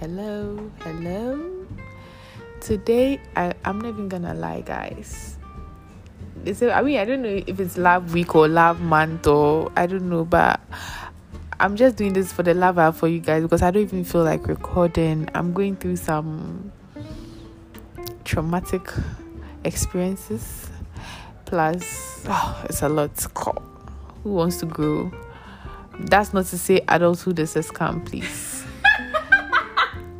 [0.00, 1.38] hello, hello.
[2.62, 5.36] Today, I, I'm not even gonna lie, guys.
[6.46, 9.86] It's, I mean, I don't know if it's love week or love month or I
[9.86, 10.58] don't know, but
[11.60, 14.04] I'm just doing this for the love out for you guys because I don't even
[14.04, 15.28] feel like recording.
[15.34, 16.72] I'm going through some
[18.24, 18.90] traumatic
[19.64, 20.70] experiences.
[21.44, 23.10] Plus, oh, it's a lot.
[24.24, 25.12] Who wants to grow?
[25.98, 28.59] That's not to say adulthood is a scam, please.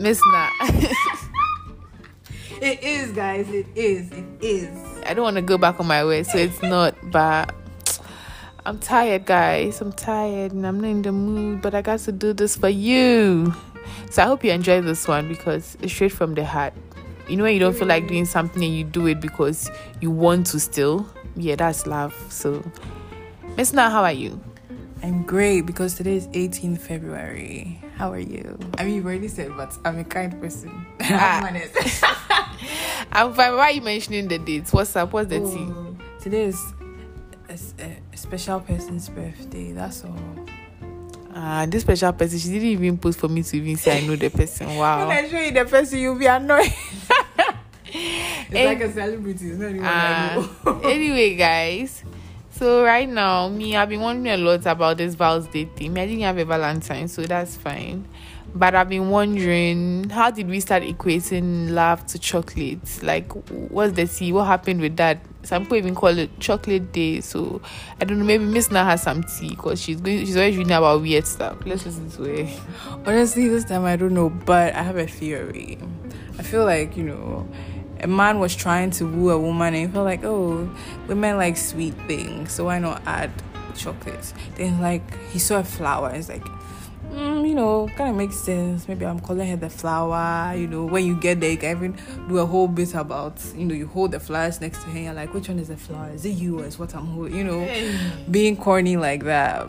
[0.01, 0.49] Miss Na.
[2.63, 3.51] it is, guys.
[3.51, 4.11] It is.
[4.11, 5.03] It is.
[5.05, 7.55] I don't want to go back on my way, so it's not, but
[8.65, 9.83] I'm tired, guys.
[9.83, 12.71] I'm tired and I'm not in the mood, but I got to do this for
[12.71, 13.55] you.
[14.11, 16.73] So I hope you enjoy this one because it's straight from the heart.
[17.29, 19.71] You know when you don't feel like doing something and you do it because
[20.01, 21.07] you want to still?
[21.37, 22.15] Yeah, that's love.
[22.31, 22.65] So,
[23.59, 24.41] Miss Na, how are you?
[25.03, 27.81] I'm great because today is 18 February.
[27.97, 28.59] How are you?
[28.77, 30.87] I mean, you've already said, but I'm a kind person.
[31.03, 31.41] Ah.
[33.13, 33.57] I'm fine.
[33.57, 34.73] Why are you mentioning the dates?
[34.73, 35.13] What's up?
[35.13, 36.23] What's the oh, tea?
[36.23, 36.75] Today is
[37.49, 37.55] a,
[38.13, 39.73] a, special person's birthday.
[39.73, 40.47] That's all.
[41.35, 44.17] Ah, this special person, she didn't even post for me to even say I know
[44.17, 44.69] the person.
[44.77, 45.09] Wow.
[45.09, 46.73] when I show you the person, you'll be annoyed.
[47.87, 49.51] it's and, like a celebrity.
[49.51, 50.81] It's not anyone uh, I know.
[50.85, 52.05] Anyway, guys.
[52.61, 55.99] So right now, me, I've been wondering a lot about this Val's Day thing.
[55.99, 58.07] I didn't have a Valentine, so that's fine.
[58.55, 63.03] But I've been wondering, how did we start equating love to chocolate?
[63.03, 64.35] Like, what's the tea?
[64.35, 65.23] What happened with that?
[65.43, 67.23] Some people even call it chocolate day.
[67.23, 67.63] So
[67.99, 68.27] I don't know.
[68.27, 70.19] Maybe Miss Na has some tea because she's going.
[70.27, 71.57] She's always reading about weird stuff.
[71.65, 72.61] Let's listen to it.
[73.07, 75.79] Honestly, this time I don't know, but I have a theory.
[76.39, 77.49] I feel like you know
[78.03, 80.69] a man was trying to woo a woman and he felt like, oh,
[81.09, 83.31] women like sweet things, so why not add
[83.77, 84.35] chocolates?
[84.57, 86.45] Then like he saw a flower and it's like,
[87.11, 88.89] mm, you know, kind of makes sense.
[88.89, 90.55] Maybe I'm calling her the flower.
[90.55, 93.65] You know, when you get there, you can even do a whole bit about, you
[93.65, 94.99] know, you hold the flowers next to her.
[94.99, 96.11] You're like, which one is the flower?
[96.11, 97.37] Is it you or is what I'm holding?
[97.37, 97.93] You know,
[98.31, 99.69] being corny like that.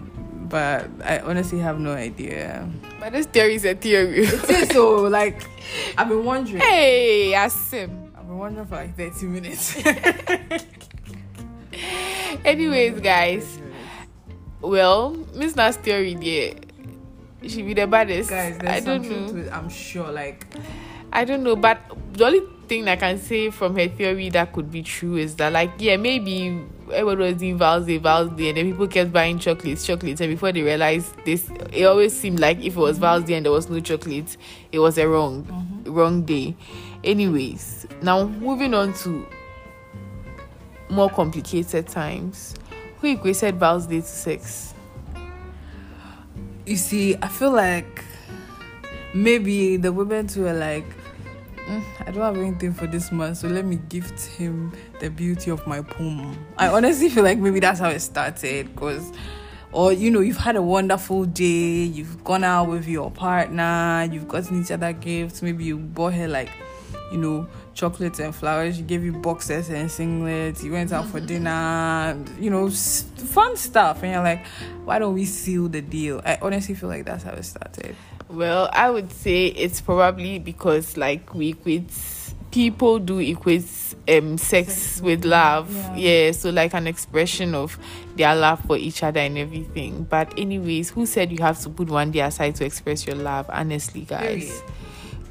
[0.50, 2.70] But I honestly have no idea.
[3.00, 4.26] But this theory is a theory.
[4.26, 5.04] it is so.
[5.04, 5.42] Like,
[5.98, 6.62] I've been wondering.
[6.62, 9.76] Hey, Asim been wondering for like 30 minutes.
[12.46, 13.60] Anyways, guys.
[14.62, 16.54] Well, Miss Na's theory yeah.
[17.46, 18.30] She be the baddest.
[18.30, 19.42] Guys, I don't know.
[19.42, 20.12] It, I'm sure.
[20.12, 20.46] Like
[21.12, 21.82] I don't know, but
[22.14, 25.52] the only thing I can say from her theory that could be true is that
[25.52, 26.64] like yeah, maybe
[26.94, 30.30] everyone was doing Val's Day, Val's Day, and then people kept buying chocolates, chocolates, and
[30.30, 33.52] before they realized this, it always seemed like if it was Val's Day and there
[33.52, 34.38] was no chocolates,
[34.72, 35.92] it was a wrong, mm-hmm.
[35.92, 36.56] wrong day.
[37.04, 39.26] Anyways, now moving on to
[40.90, 42.54] more complicated times.
[43.00, 44.74] Who equated Val's Day to sex?
[46.66, 48.04] You see, I feel like
[49.16, 50.86] maybe the women too are like,
[51.66, 55.50] mm, I don't have anything for this man, so let me gift him the beauty
[55.50, 56.38] of my poem.
[56.58, 59.12] I honestly feel like maybe that's how it started, because
[59.72, 64.28] or you know you've had a wonderful day you've gone out with your partner you've
[64.28, 66.50] gotten each other gifts maybe you bought her like
[67.12, 68.78] you know, chocolates and flowers.
[68.78, 70.64] She gave you boxes and singlets.
[70.64, 71.28] You went out for mm-hmm.
[71.28, 74.02] dinner, you know, fun stuff.
[74.04, 74.46] And you're like,
[74.86, 76.22] why don't we seal the deal?
[76.26, 77.96] I honestly feel like that's how it started.
[78.30, 81.92] Well, I would say it's probably because like we equate
[82.52, 83.66] people do equate
[84.08, 85.74] um sex, sex with love.
[85.74, 85.96] Yeah.
[85.96, 87.78] yeah, so like an expression of
[88.16, 90.06] their love for each other and everything.
[90.10, 93.50] But anyways, who said you have to put one day aside to express your love?
[93.50, 94.50] Honestly, guys.
[94.50, 94.64] Period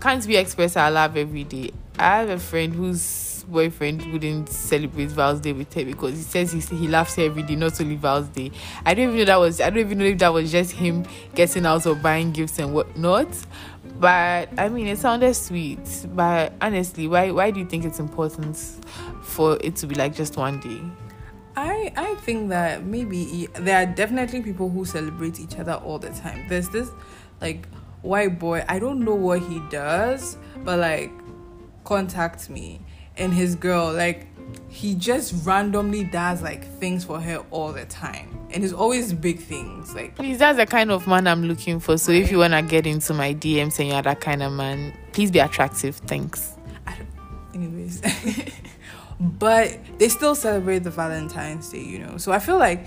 [0.01, 1.71] can't we express our love every day?
[1.99, 6.53] I have a friend whose boyfriend wouldn't celebrate Val's Day with her because he says
[6.53, 8.51] he, he laughs every day, not only Val's Day.
[8.87, 11.05] I don't even know that was I don't even know if that was just him
[11.35, 13.29] getting out or buying gifts and whatnot.
[13.99, 16.07] But I mean, it sounded sweet.
[16.15, 18.57] But honestly, why why do you think it's important
[19.23, 20.81] for it to be like just one day?
[21.57, 26.11] I I think that maybe there are definitely people who celebrate each other all the
[26.11, 26.47] time.
[26.49, 26.89] There's this
[27.41, 27.67] like
[28.03, 28.65] white boy.
[28.69, 31.11] I don't know what he does, but like
[31.85, 32.81] contact me
[33.17, 33.93] and his girl.
[33.93, 34.27] Like
[34.69, 38.37] he just randomly does like things for her all the time.
[38.51, 41.97] And it's always big things like please that's the kind of man i'm looking for.
[41.99, 42.23] So right?
[42.23, 45.31] if you want to get into my dms and you're that kind of man please
[45.31, 45.97] be attractive.
[45.97, 46.57] Thanks.
[47.55, 48.03] Anyways.
[49.23, 52.17] But they still celebrate the valentine's day you know?
[52.17, 52.87] So i feel like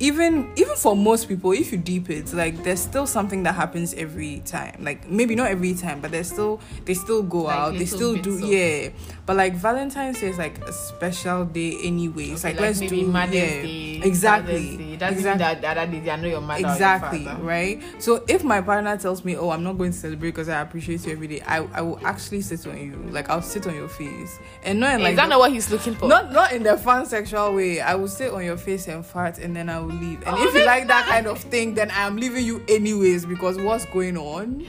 [0.00, 3.94] even even for most people if you deep it like there's still something that happens
[3.94, 4.76] every time.
[4.80, 8.14] Like maybe not every time but there's still they still go like out they still
[8.16, 8.90] do yeah.
[9.26, 12.26] But like valentine's day is like a special day anyway.
[12.26, 14.76] Okay, like, like let's do Mother's yeah day, exactly.
[14.76, 15.38] Day, It doesn't Exactly.
[15.38, 16.54] that the other day they are your mother.
[16.54, 17.82] or your exactly right?
[17.98, 21.04] So if my partner tells me oh i'm not going to celebrate because i appreciate
[21.06, 22.94] you every day i, I will actually sit on you.
[23.10, 24.38] Like i'll sit on your face.
[24.62, 26.08] And not in like Is that the- not what he's looking for?
[26.08, 27.80] not not in the fun sexual way.
[27.80, 30.48] I will sit on your face and fart and then i will leave and Oh,
[30.48, 33.84] if you like that kind of thing then i am leaving you anyways because what's
[33.86, 34.66] going on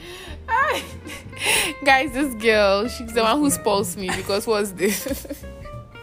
[1.84, 5.44] Guys, this girl, she's the one who spoils me because what's this?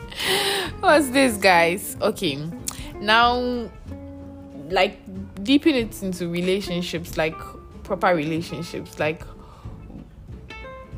[0.80, 1.96] what's this, guys?
[2.02, 2.44] Okay,
[3.00, 3.70] now,
[4.70, 5.00] like,
[5.44, 7.38] deepen it into relationships, like
[7.84, 9.24] proper relationships, like.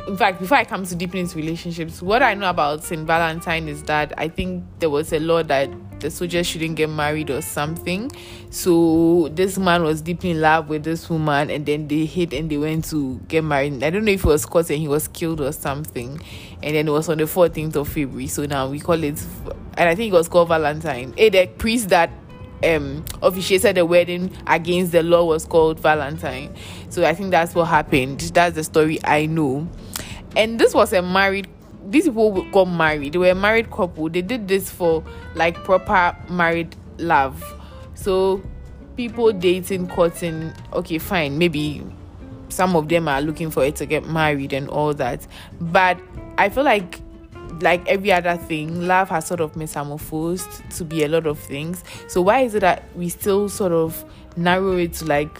[0.07, 3.67] In fact, before I come to deepen into relationships, what I know about Saint Valentine
[3.67, 7.41] is that I think there was a law that the soldiers shouldn't get married or
[7.41, 8.11] something.
[8.49, 12.49] So this man was deeply in love with this woman, and then they hit and
[12.49, 13.83] they went to get married.
[13.83, 16.19] I don't know if he was caught and he was killed or something.
[16.61, 18.27] And then it was on the 14th of February.
[18.27, 19.23] So now we call it,
[19.77, 21.13] and I think it was called Valentine.
[21.17, 22.11] Eh, the priest that
[22.63, 26.53] um officiated the wedding against the law was called Valentine.
[26.89, 28.19] So I think that's what happened.
[28.19, 29.67] That's the story I know.
[30.35, 31.47] And this was a married
[31.89, 33.13] these people got married.
[33.13, 34.09] They were a married couple.
[34.09, 35.03] They did this for
[35.35, 37.43] like proper married love.
[37.95, 38.41] So
[38.95, 41.83] people dating, courting, okay, fine, maybe
[42.49, 45.25] some of them are looking for it to get married and all that.
[45.59, 45.99] But
[46.37, 46.99] I feel like
[47.61, 51.83] like every other thing, love has sort of metamorphosed to be a lot of things.
[52.07, 54.05] So why is it that we still sort of
[54.37, 55.39] narrow it to like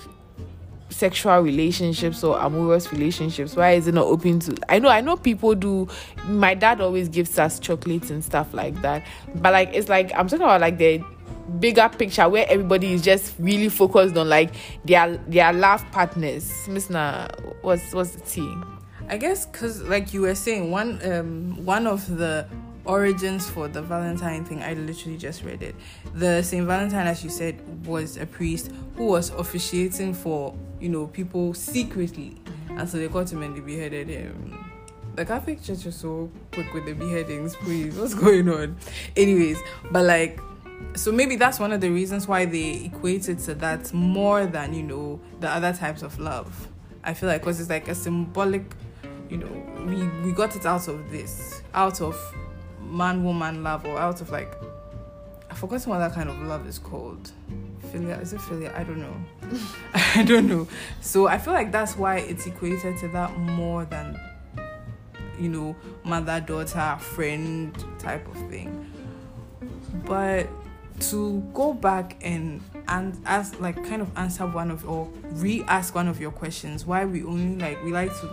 [0.89, 3.55] sexual relationships or amorous relationships?
[3.55, 5.87] Why is it not open to I know I know people do
[6.25, 9.05] my dad always gives us chocolates and stuff like that.
[9.35, 11.03] But like it's like I'm talking about like the
[11.59, 14.51] bigger picture where everybody is just really focused on like
[14.85, 16.67] their their love partners.
[16.67, 17.27] Miss Na
[17.61, 18.55] what's what's the tea?
[19.09, 22.47] I guess because, like you were saying, one um one of the
[22.85, 25.75] origins for the Valentine thing, I literally just read it.
[26.13, 31.07] The Saint Valentine, as you said, was a priest who was officiating for you know
[31.07, 32.37] people secretly,
[32.69, 34.65] and so they caught him and they beheaded him.
[35.15, 37.97] The Catholic Church is so quick with the beheadings, please.
[37.97, 38.77] What's going on?
[39.15, 39.59] Anyways,
[39.91, 40.39] but like
[40.95, 44.73] so maybe that's one of the reasons why they equate it to that more than
[44.73, 46.67] you know the other types of love
[47.03, 48.63] i feel like because it's like a symbolic
[49.29, 52.17] you know we we got it out of this out of
[52.81, 54.55] man woman love or out of like
[55.51, 57.31] i forgot what that kind of love is called
[57.91, 59.15] philia is it philia i don't know.
[60.15, 60.67] I don't know.
[61.01, 64.19] So i feel like that's why it's equated to that more than
[65.39, 68.85] you know mother daughter friend type of thing.
[70.05, 70.49] But
[70.99, 76.07] to go back and and ask like kind of answer one of or re-ask one
[76.07, 78.29] of your questions why we only like we like to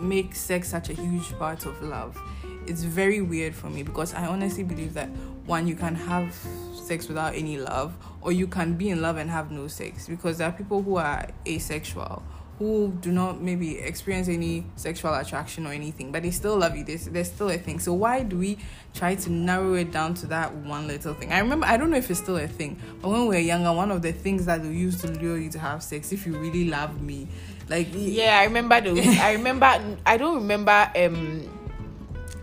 [0.00, 2.20] make sex such a huge part of love
[2.66, 5.08] it's very weird for me because i honestly believe that
[5.46, 6.34] one you can have
[6.74, 10.38] sex without any love or you can be in love and have no sex because
[10.38, 12.22] there are people who are asexual
[12.60, 16.84] who do not maybe experience any sexual attraction or anything, but they still love you.
[16.84, 17.78] There's, there's still a thing.
[17.78, 18.58] So why do we
[18.92, 21.32] try to narrow it down to that one little thing?
[21.32, 23.72] I remember, I don't know if it's still a thing, but when we were younger,
[23.72, 26.36] one of the things that they used to lure you to have sex, if you
[26.36, 27.28] really love me,
[27.70, 29.06] like Yeah, I remember those.
[29.18, 29.96] I remember.
[30.04, 30.92] I don't remember.
[30.94, 31.59] Um,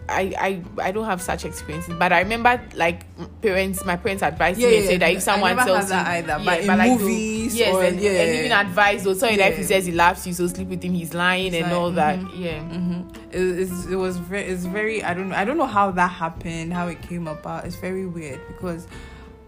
[0.09, 0.33] I
[0.79, 3.03] I I don't have such experiences, but I remember like
[3.41, 3.83] parents.
[3.83, 5.97] My parents advised Yeah, me and yeah, said that if someone I never tells you,
[5.97, 8.09] either, yeah, but in like, they'll- movies yes, or- and, yeah.
[8.11, 9.03] and even advice.
[9.03, 10.93] They'll tell if he says he loves you, so sleep with him.
[10.93, 12.19] He's lying It's and like, all that.
[12.19, 12.29] mhm.
[12.39, 12.61] Yeah.
[12.61, 15.03] hmm It, it was very, it's very.
[15.03, 15.33] I don't.
[15.33, 17.65] I don't know how that happened, how it came about.
[17.65, 18.87] It's very weird because,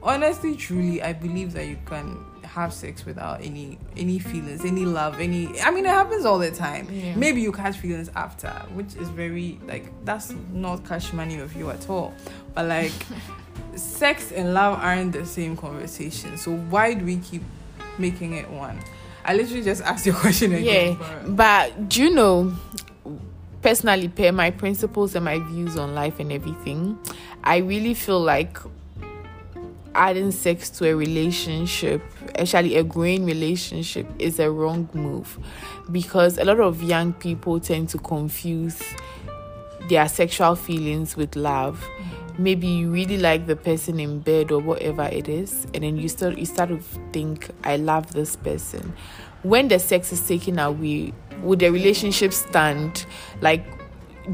[0.04, 2.18] honestly, truly, I believe that you can
[2.50, 5.60] have sex without any any feelings, any love, any.
[5.62, 6.88] I mean, it happens all the time.
[6.91, 7.15] Yeah.
[7.15, 11.70] Maybe you catch feelings after, which is very like that's not cash money of you
[11.70, 12.13] at all.
[12.53, 12.91] But like,
[13.75, 16.38] sex and love aren't the same conversation.
[16.38, 17.44] So why do we keep
[17.98, 18.79] making it one?
[19.24, 20.98] I literally just asked your question again.
[21.00, 22.53] Yeah, but- do you know,
[23.62, 26.98] personally, per my principles and my views on life and everything,
[27.44, 28.58] I really feel like
[29.96, 32.01] adding sex to a relationship,
[32.39, 35.38] actually a growing relationship, is a wrong move
[35.91, 38.81] because a lot of young people tend to confuse
[39.89, 41.86] their sexual feelings with love.
[42.38, 46.08] Maybe you really like the person in bed or whatever it is, and then you
[46.08, 46.79] start you start to
[47.12, 48.93] think, I love this person.
[49.43, 53.05] When the sex is taken away, would the relationship stand?
[53.41, 53.65] Like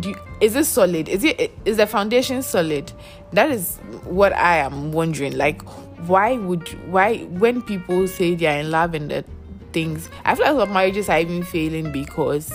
[0.04, 1.10] you, is it solid?
[1.10, 2.92] Is it is the foundation solid?
[3.34, 5.38] That is what I am wondering.
[5.38, 5.62] Like,
[6.08, 9.26] why would why when people say they are in love and the
[9.72, 12.52] things, I feel like of marriages are even failing because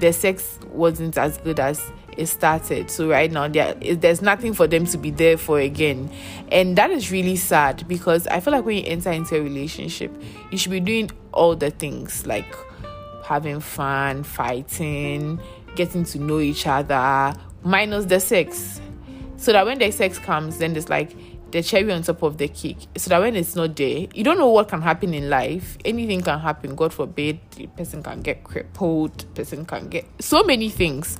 [0.00, 2.90] the sex wasn't as good as it started.
[2.90, 6.10] So right now there there's nothing for them to be there for again.
[6.50, 10.12] And that is really sad because I feel like when you enter into a relationship,
[10.50, 12.54] you should be doing all the things like
[13.24, 15.40] having fun, fighting,
[15.76, 18.80] getting to know each other, minus the sex.
[19.36, 21.14] So that when the sex comes, then it's like
[21.50, 22.86] the cherry on top of the cake.
[22.96, 25.78] So that when it's not there, you don't know what can happen in life.
[25.84, 26.74] Anything can happen.
[26.74, 31.18] God forbid, the person can get crippled, person can get so many things.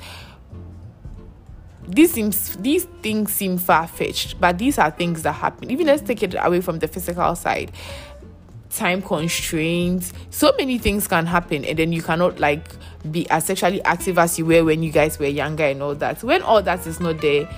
[1.86, 5.70] These seems these things seem far fetched, but these are things that happen.
[5.70, 7.72] Even let's take it away from the physical side.
[8.68, 12.68] Time constraints, so many things can happen, and then you cannot like
[13.10, 16.22] be as sexually active as you were when you guys were younger and all that.
[16.22, 17.48] When all that is not there,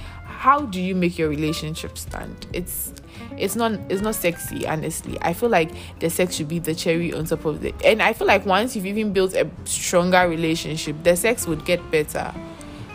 [0.40, 2.46] how do you make your relationship stand?
[2.54, 2.94] It's
[3.36, 5.18] it's not it's not sexy honestly.
[5.20, 8.14] I feel like the sex should be the cherry on top of the and i
[8.14, 12.32] feel like once you've even built a stronger relationship the sex would get better.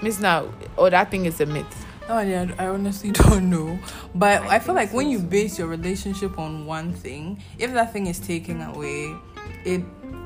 [0.01, 1.85] Miss now or that thing is a myth.
[2.09, 3.77] No I, I honestly don't know.
[4.15, 7.93] But i, I feel like when you base your relationship on one thing if that
[7.93, 9.15] thing is taken away
[9.63, 9.83] it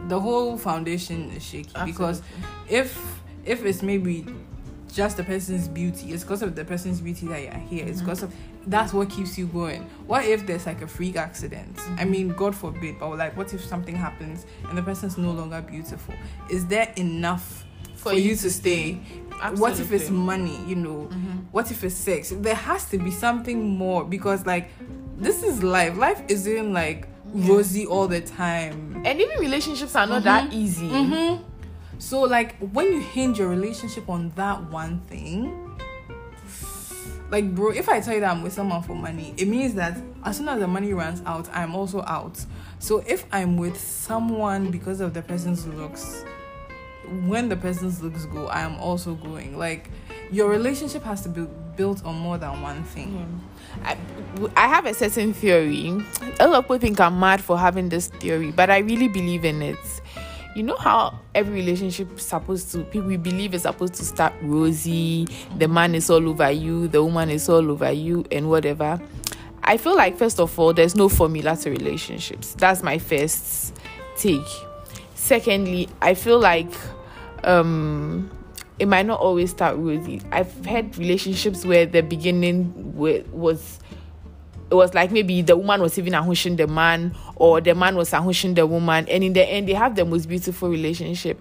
[0.08, 1.68] the whole foundation is shaky.
[1.76, 1.92] Absolutely.
[1.92, 2.22] because
[2.70, 4.26] if if it's maybe
[4.94, 6.14] just the person's beauty.
[6.14, 7.86] It's because of the person's beauty that you're here.
[7.86, 8.34] It's because of
[8.68, 9.84] that's what keeps you going.
[10.06, 11.76] What if there's like a freak accident?
[11.76, 12.00] Mm-hmm.
[12.00, 15.62] I mean, God forbid, but like, what if something happens and the person's no longer
[15.62, 16.14] beautiful?
[16.50, 17.66] Is there enough
[17.96, 19.00] for, for you, you, to stay?
[19.42, 19.62] Absolutely.
[19.62, 20.60] What if it's money?
[20.66, 21.38] You know, mm-hmm.
[21.52, 22.34] what if it's sex?
[22.36, 24.70] There has to be something more because, like,
[25.18, 25.98] this is life.
[25.98, 29.02] Life isn't like rosy all the time.
[29.06, 30.60] And even relationships are not that mm-hmm.
[30.60, 31.44] easy mm-hmm.
[32.00, 35.78] So, like, when you hinge your relationship on that one thing,
[37.30, 40.02] like, bro, if I tell you that I'm with someone for money, it means that
[40.24, 42.44] as soon as the money runs out, I'm also out.
[42.80, 46.24] So, if I'm with someone because of the person's looks,
[47.26, 49.58] when the person's looks go, I am also going.
[49.58, 49.90] Like,
[50.32, 53.10] your relationship has to be built on more than one thing.
[53.10, 53.86] Hmm.
[53.86, 53.98] I,
[54.56, 56.02] I have a certain theory.
[56.40, 59.44] A lot of people think I'm mad for having this theory, but I really believe
[59.44, 59.78] in it
[60.56, 65.28] you know how every relationship is supposed to people believe is supposed to start rosy
[65.58, 69.00] the man is all over you the woman is all over you and whatever.
[69.64, 72.56] I feel like first of all there's no formula to relationships.
[72.56, 73.76] That's my first
[74.18, 74.42] take.
[75.16, 76.72] Secondly i feel like
[77.44, 78.30] um
[78.80, 80.22] it might not always start rosy.
[80.32, 83.80] I've had relationships where the beginning was
[84.72, 88.12] it was like maybe the woman was even ahushing the man or the man was
[88.12, 91.40] ahushing the woman and in the end they have the most beautiful relationship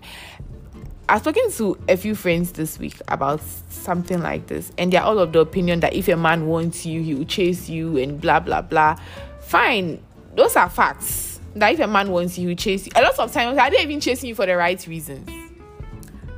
[1.09, 5.03] I was talking to a few friends this week about something like this, and they're
[5.03, 8.21] all of the opinion that if a man wants you, he will chase you and
[8.21, 9.01] blah blah blah.
[9.41, 10.03] Fine,
[10.35, 11.41] those are facts.
[11.55, 12.93] That if a man wants you, he will chase you.
[12.95, 15.27] A lot of times, are they even chasing you for the right reasons?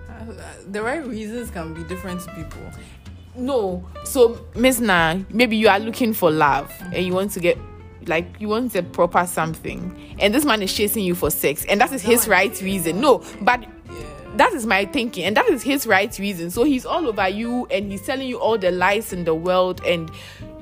[0.09, 0.35] Uh,
[0.69, 2.63] the right reasons can be different to people
[3.41, 3.85] no.
[4.05, 7.59] So miss na maybe you are looking for love and you want to get
[8.07, 10.17] like you want a proper something.
[10.19, 11.65] And this man is chasing you for sex.
[11.67, 13.01] And that is his right reason.
[13.01, 13.65] No but
[14.37, 15.25] that is my thinking.
[15.25, 16.51] And that is his right reason.
[16.51, 19.83] So he's all over you and he's telling you all the lies in the world
[19.85, 20.11] and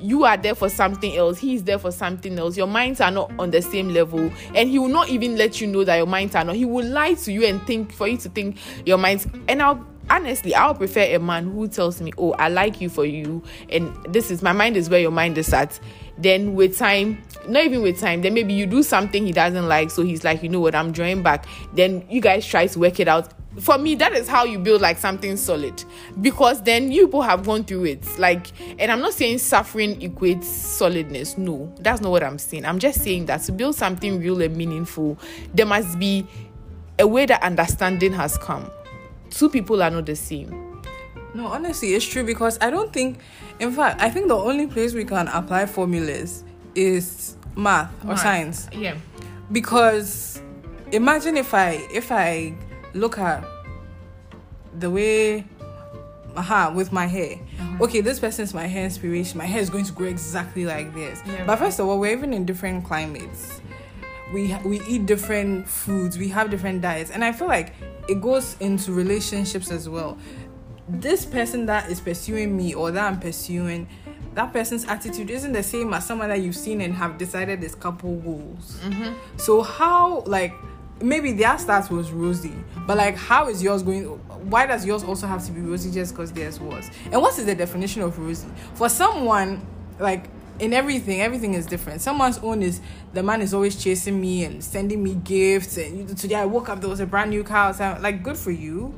[0.01, 1.39] you are there for something else.
[1.39, 2.57] He's there for something else.
[2.57, 4.31] Your minds are not on the same level.
[4.55, 6.57] And he will not even let you know that your minds are not.
[6.57, 9.27] He will lie to you and think for you to think your minds.
[9.49, 13.05] And i'll honestly i'll prefer a man who tells me oh i like you for
[13.05, 15.79] you and this is my mind is where your mind is at.
[16.17, 19.91] Then with time not even with time then maybe you do something he doesn't like
[19.91, 20.75] so he's like you know what?
[20.75, 21.47] I'm drawing back.
[21.75, 23.33] Then you guys try to work it out.
[23.61, 25.83] For me that is how you build like something solid.
[26.21, 28.19] Because then you both have gone through it.
[28.19, 28.47] Like
[28.81, 31.39] and i'm not saying suffering equates solidness.
[31.39, 32.65] No that's not what i'm saying.
[32.65, 35.19] I'm just saying that to build something real and meaningful
[35.55, 36.27] there must be
[36.99, 38.69] a way that understanding has come
[39.31, 40.83] two people are not the same.
[41.35, 43.21] No, honestly, it's true because I don't think,
[43.61, 46.43] in fact, I think the only place we can apply formulas
[46.75, 48.15] is math, math.
[48.15, 48.69] or science.
[48.73, 48.97] Yeah.
[49.53, 50.41] Because
[50.93, 52.55] imagine if I if I
[52.95, 53.45] look at
[54.79, 55.45] the way
[56.37, 57.83] aha with my hair mm-hmm.
[57.83, 61.21] okay this person's my hair inspiration my hair is going to grow exactly like this
[61.27, 63.61] yeah, but first of all we're even in different climates
[64.33, 67.73] we we eat different foods we have different diets and i feel like
[68.09, 70.19] it goes into relationships as well.
[70.89, 73.87] This person that is pursuing me or that I'm pursuing,
[74.35, 77.75] that person's attitude isn't the same as someone that you've seen and have decided is
[77.75, 78.81] couple goals.
[78.83, 79.13] Mm-hmm.
[79.37, 80.55] So how like
[81.03, 82.55] maybe their start was rosy,
[82.87, 84.05] but like how is yours going?
[84.49, 86.91] Why does yours also have to be rosy just because theirs was?
[87.13, 89.67] And what is the definition of rosy for someone
[89.99, 92.01] like in everything, everything is different.
[92.01, 92.81] Someone's own is
[93.13, 95.77] the man is always chasing me and sending me gifts.
[95.77, 97.73] And today I woke up, there was a brand new car.
[97.75, 98.95] So I'm like, good for you.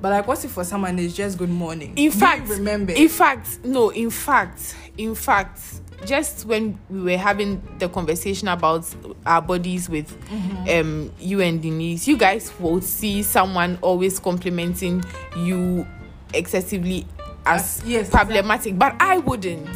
[0.00, 1.94] But like, what if for someone it's just good morning?
[1.96, 2.92] In Do fact, remember?
[2.92, 3.88] In fact, no.
[3.90, 5.60] In fact, in fact,
[6.04, 8.86] just when we were having the conversation about
[9.24, 10.68] our bodies with Mm-hmm.
[10.68, 15.02] um you and Denise, you guys will see someone always complimenting
[15.38, 15.86] you
[16.34, 17.06] excessively
[17.46, 19.68] as yes, problematic, but I wouldn't.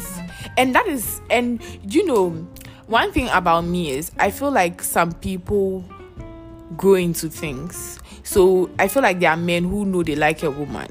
[0.57, 2.29] And that is, and you know,
[2.87, 5.85] one thing about me is I feel like some people
[6.75, 7.99] grow into things.
[8.23, 10.89] So I feel like there are men who know they like a woman.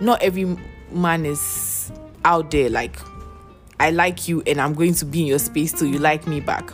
[0.00, 0.56] Not every
[0.90, 1.92] man is
[2.24, 2.98] out there like,
[3.78, 6.40] I like you and I'm going to be in your space till you like me
[6.40, 6.72] back.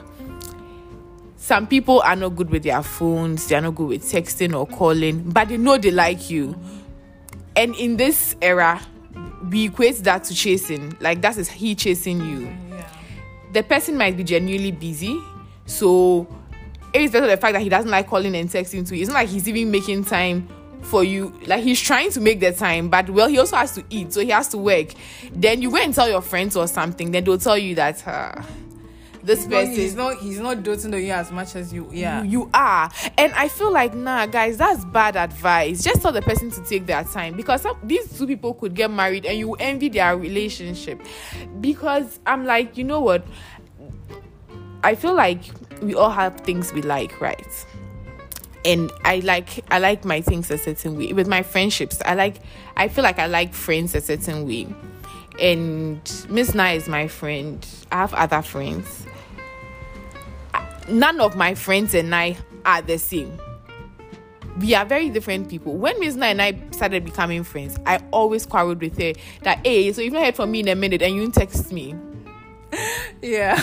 [1.37, 4.67] Some people are not good with their phones, they are not good with texting or
[4.67, 6.59] calling, but they know they like you.
[7.57, 8.81] And in this era,
[9.51, 10.97] we equate that to chasing.
[11.01, 12.89] Like that is he chasing you yeah.
[13.53, 15.21] the person might be genuinely busy.
[15.65, 16.27] So,
[16.93, 19.17] irrespective of the fact that he doesn't like calling and texting to you, it's not
[19.17, 20.49] like he's even making time
[20.83, 21.39] for you.
[21.47, 24.21] Like he's trying to make the time, but well, he also has to eat, so
[24.21, 24.89] he has to work.
[25.33, 28.43] Then you go and tell your friends or something, then they'll tell you that uh,
[29.26, 30.18] this No, person he's not.
[30.18, 31.90] He's not doting on you as much as you.
[31.92, 32.23] Yeah.
[32.23, 32.90] you, you are.
[33.18, 35.83] And I feel like, nah, guys, that's bad advice.
[35.83, 38.90] Just tell the person to take their time because some, these two people could get
[38.90, 41.00] married and you envy their relationship.
[41.61, 43.26] Because I'm like, you know what?
[44.85, 45.40] I feel like
[45.83, 47.66] we all have things we like, right?
[48.64, 51.12] And I like I like my things a certain way.
[51.12, 52.37] With my friendships, I like
[52.76, 54.68] I feel like I like friends a certain way.
[55.40, 57.66] And Miss Na is my friend.
[57.92, 59.06] I have other friends
[60.88, 63.38] none of my friends and I are the same.
[64.59, 65.76] We are very different people.
[65.76, 69.12] When Miss Na and I started becoming friends, I always quarreled with her
[69.43, 71.73] that, hey, so you've not heard from me in a minute and you didn't text
[71.73, 71.95] me.
[73.23, 73.55] Yeah.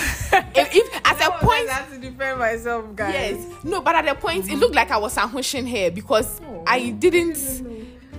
[0.55, 3.13] If, if at a point, I have to defend myself, guys.
[3.13, 6.63] yes, no, but at a point, it looked like I was sandwiching her because oh.
[6.65, 7.37] I didn't.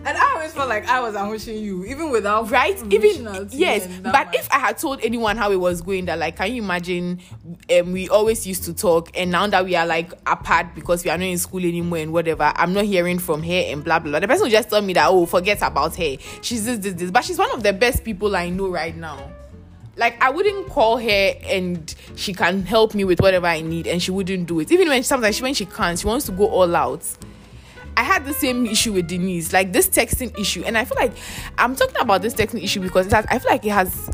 [0.06, 3.56] And I always felt like I was ambushing you, even without right even out to
[3.56, 4.36] you yes but much.
[4.36, 7.20] if i had told anyone how it was going that like can you imagine
[7.78, 11.10] um, we always used to talk and now that we are like apart because we
[11.10, 14.10] are not in school anymore and whatever i'm not hearing from her and blah blah
[14.10, 17.10] blah the person just told me that oh forget about her she's this this this
[17.10, 19.30] but she's one of the best people i know right now
[19.96, 24.02] like I wouldn't call her and she can help me with whatever I need and
[24.02, 24.72] she wouldn't do it.
[24.72, 27.06] Even when sometimes when she can't, she wants to go all out.
[27.96, 31.12] I had the same issue with Denise, like this texting issue, and I feel like
[31.58, 34.10] I'm talking about this texting issue because it has, I feel like it has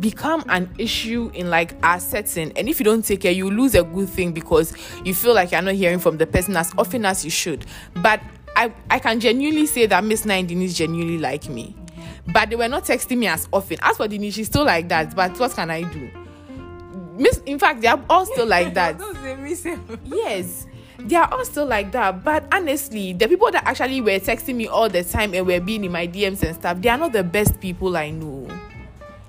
[0.00, 3.74] become an issue in like our setting, and if you don't take care, you lose
[3.74, 4.72] a good thing because
[5.04, 7.64] you feel like you're not hearing from the person as often as you should.
[7.94, 8.20] But
[8.56, 11.74] I, I can genuinely say that Miss Nine Denise genuinely like me,
[12.32, 13.78] but they were not texting me as often.
[13.82, 15.14] As for Denise, she's still like that.
[15.16, 16.10] But what can I do?
[17.16, 18.98] Miss, in fact, they are all still like that.
[18.98, 20.66] Don't say me say- Yes,
[20.98, 22.24] they are all still like that.
[22.24, 25.84] But honestly, the people that actually were texting me all the time and were being
[25.84, 28.48] in my DMs and stuff, they are not the best people I know.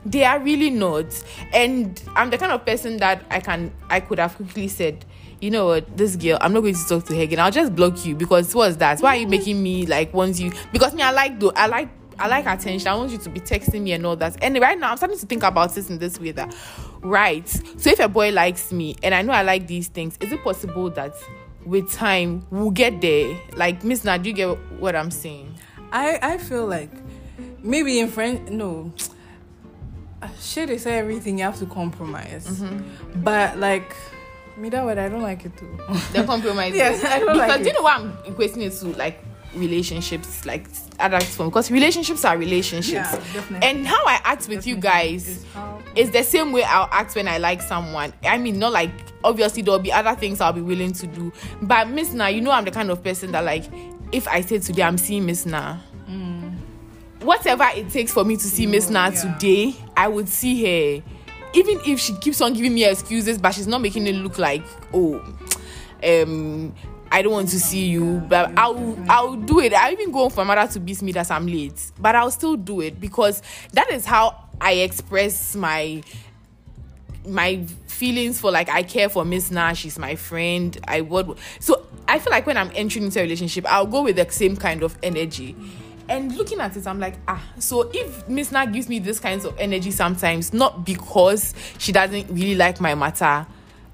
[0.06, 1.06] They are really not.
[1.54, 5.06] And I'm the kind of person that I can I could have quickly said,
[5.42, 7.40] you know what, this girl, I'm not going to talk to her again.
[7.40, 9.00] I'll just block you because what's that?
[9.00, 10.52] Why are you making me like want you?
[10.72, 12.88] Because me, I like though, I like I like attention.
[12.88, 14.44] I want you to be texting me and all that.
[14.44, 16.54] And right now, I'm starting to think about this in this way that,
[17.02, 17.48] right?
[17.48, 20.44] So if a boy likes me and I know I like these things, is it
[20.44, 21.14] possible that
[21.70, 23.38] with time we'll get there?
[23.56, 25.54] Like Miss Nad, you get what I'm saying?
[25.92, 26.92] I I feel like
[27.64, 28.92] maybe in friend no.
[30.42, 33.24] Shit, they say everything you have to compromise, Mm-hmm.
[33.24, 33.96] but like
[34.58, 35.78] me that word I don't like it too.
[36.12, 36.74] The compromise.
[36.76, 37.74] Yes, I don't because like do you it.
[37.76, 39.24] know why I'm equating it to like
[39.56, 40.68] relationships, like
[41.00, 41.50] adult form?
[41.50, 42.92] Because relationships are relationships.
[43.12, 43.68] Yeah, definitely.
[43.68, 45.46] And how I act with you guys
[45.96, 48.14] Is the same way I'll act when I like someone.
[48.24, 48.92] I mean, not like
[49.24, 51.32] obviously there'll be other things I'll be willing to do.
[51.62, 53.66] But Miss Na, you know I'm the kind of person that like
[54.12, 55.78] if I say today I'm seeing Miss Na.
[57.22, 59.14] Whatever it takes for me to see Miss Na Mm.
[59.14, 59.34] yeah.
[59.34, 61.04] today, I would see her.
[61.54, 64.64] Even if she keeps on giving me excuses, but she's not making it look like,
[64.94, 65.16] oh,
[66.04, 66.74] um,
[67.12, 68.22] I don't want to see you.
[68.28, 69.74] But I'll I'll do it.
[69.74, 71.92] I even go for mother to beat me that I'm late.
[72.00, 73.42] But I'll still do it because
[73.74, 76.04] that is how I express my
[77.28, 80.78] my feelings for like I care for Miss Nash, she's my friend.
[80.88, 84.16] I would so I feel like when I'm entering into a relationship, I'll go with
[84.16, 85.56] the same kind of energy.
[86.08, 89.46] And looking at it, I'm like, ah, so if Miss Na gives me this kinds
[89.46, 93.46] of energy sometimes, not because she doesn't really like my matter,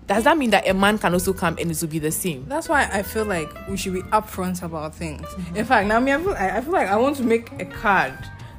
[0.07, 2.45] does that mean that a man can also come and it will be the same?
[2.47, 5.27] That's why I feel like we should be upfront about things.
[5.55, 8.13] In fact, now me, I feel, I feel like I want to make a card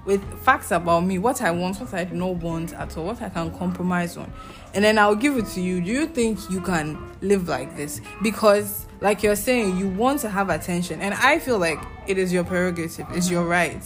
[0.05, 3.21] with facts about me, what I want, what I do not want at all, what
[3.21, 4.33] I can compromise on,
[4.73, 5.81] and then I'll give it to you.
[5.81, 8.01] Do you think you can live like this?
[8.23, 12.33] Because like you're saying, you want to have attention, and I feel like it is
[12.33, 13.83] your prerogative, it's your right.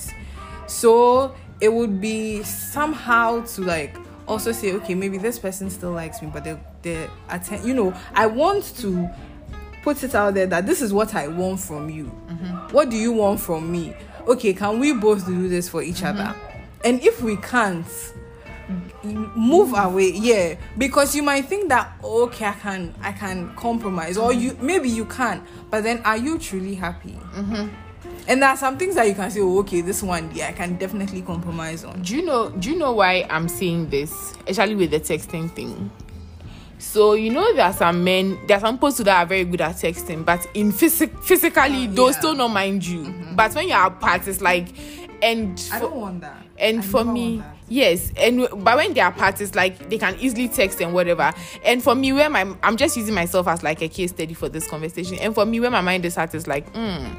[0.66, 3.96] So it would be somehow to like
[4.30, 7.66] also say, okay, maybe this person still likes me, but they they attend.
[7.66, 9.08] You know, I want to
[9.82, 12.04] put it out there that this is what I want from you.
[12.04, 12.74] Mm-hmm.
[12.74, 13.94] What do you want from me?
[14.26, 16.20] Okay, can we both do this for each mm-hmm.
[16.20, 16.36] other?
[16.84, 17.86] And if we can't,
[19.02, 24.32] move away yeah because you might think that okay i can i can compromise or
[24.32, 27.68] you maybe you can but then are you truly happy mm-hmm.
[28.30, 30.52] And there are some things that you can say oh, okay this one yeah i
[30.52, 34.76] can definitely compromise on do you know do you know why i'm saying this especially
[34.76, 35.90] with the texting thing
[36.78, 39.60] so you know there are some men there are some people that are very good
[39.60, 42.18] at texting but in phys- physically uh, they'll yeah.
[42.18, 43.34] still not mind you mm-hmm.
[43.34, 44.68] but when you're apart it's like
[45.22, 46.46] and for, I don't want that.
[46.58, 50.48] And I for me, yes, and but when they are parties, like they can easily
[50.48, 51.32] text and whatever.
[51.64, 54.48] And for me, where my I'm just using myself as like a case study for
[54.48, 55.18] this conversation.
[55.18, 57.16] And for me, where my mind is at is like, mm,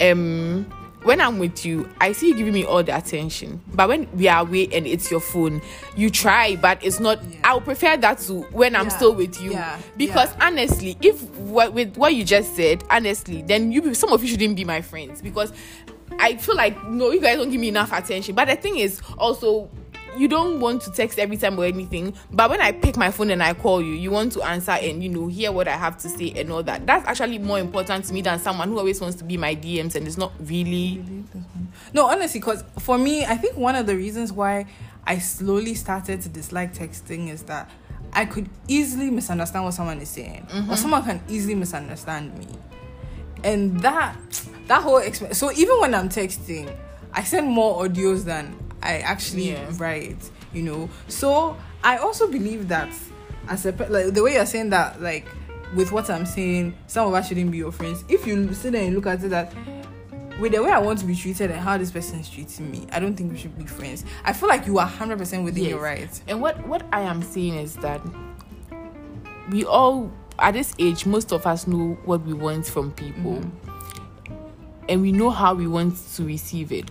[0.00, 0.66] um,
[1.02, 3.60] when I'm with you, I see you giving me all the attention.
[3.72, 5.62] But when we are away and it's your phone,
[5.96, 7.22] you try, but it's not.
[7.24, 7.38] Yeah.
[7.44, 8.96] I would prefer that to when I'm yeah.
[8.96, 9.52] still with you.
[9.52, 9.78] Yeah.
[9.96, 14.28] Because honestly, if what, with what you just said, honestly, then you some of you
[14.28, 15.52] shouldn't be my friends because
[16.18, 18.34] I feel like no, you guys don't give me enough attention.
[18.34, 19.70] But the thing is also
[20.18, 23.30] you don't want to text every time or anything but when i pick my phone
[23.30, 25.96] and i call you you want to answer and you know hear what i have
[25.98, 26.86] to say and all that.
[26.86, 29.94] That's actually more important to me than someone who always wants to be my dms
[29.94, 31.02] and it's not really.
[31.92, 34.66] No honestly because for me i think one of the reasons why
[35.06, 37.70] i slowly started to dislike texting is that
[38.12, 40.70] i could easily misunderstand what someone is saying mm-hmm.
[40.70, 42.46] or someone can easily misunderstand me.
[43.44, 44.16] And that
[44.66, 46.74] that whole experience so even when i'm texting
[47.12, 48.56] i send more audios than
[48.88, 49.70] i actually yeah.
[49.74, 52.92] write you know so i also believe that
[53.48, 55.26] as a like the way you're saying that like
[55.74, 58.84] with what i'm saying some of us shouldn't be your friends if you sit there
[58.84, 59.52] and look at it that
[60.40, 62.86] with the way I want to be treated and how this person is treating me,
[62.92, 64.04] I don't think we should be friends.
[64.24, 65.70] I feel like you are hundred percent within yes.
[65.70, 66.22] your rights.
[66.28, 68.00] And what what I am saying is that
[69.50, 73.32] we all at this age, most of us know what we want from people.
[73.32, 73.68] Mm-hmm
[74.88, 76.90] and we know how we want to receive it.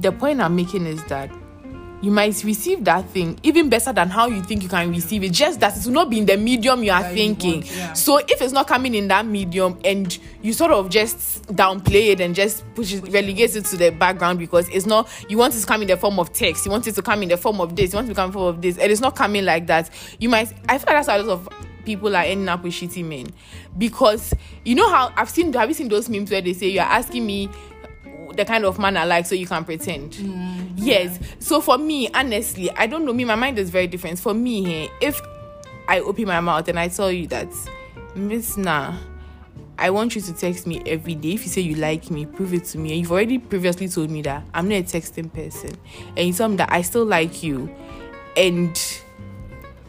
[0.00, 1.30] The point I'm making is that
[2.00, 5.32] you might receive that thing even better than how you think you can receive it.
[5.32, 7.50] Just that it will not be in the medium you are that thinking.
[7.50, 7.92] You want, yeah.
[7.94, 12.20] So if it's not coming in that medium and you sort of just downplay it
[12.20, 15.60] and just push it, relegate it to the background because it's not you want it
[15.60, 17.60] to come in the form of text, you want it to come in the form
[17.60, 19.16] of this, you want it to come in the form of this, and it's not
[19.16, 19.90] coming like that.
[20.20, 21.48] You might I feel like that's a lot of
[21.84, 23.26] people are ending up with shitty men
[23.78, 24.34] because
[24.64, 27.24] you know how I've seen have you seen those memes where they say you're asking
[27.24, 27.48] me
[28.34, 30.12] the kind of man I like so you can pretend.
[30.12, 31.18] Mm, yes.
[31.20, 31.26] Yeah.
[31.38, 33.12] So for me, honestly, I don't know.
[33.12, 34.18] Me, my mind is very different.
[34.18, 35.20] For me, if
[35.88, 37.48] I open my mouth and I tell you that,
[38.14, 38.94] Miss Nah,
[39.78, 41.32] I want you to text me every day.
[41.32, 42.90] If you say you like me, prove it to me.
[42.90, 45.76] And you've already previously told me that I'm not a texting person.
[46.16, 47.74] And you tell me that I still like you.
[48.36, 48.76] And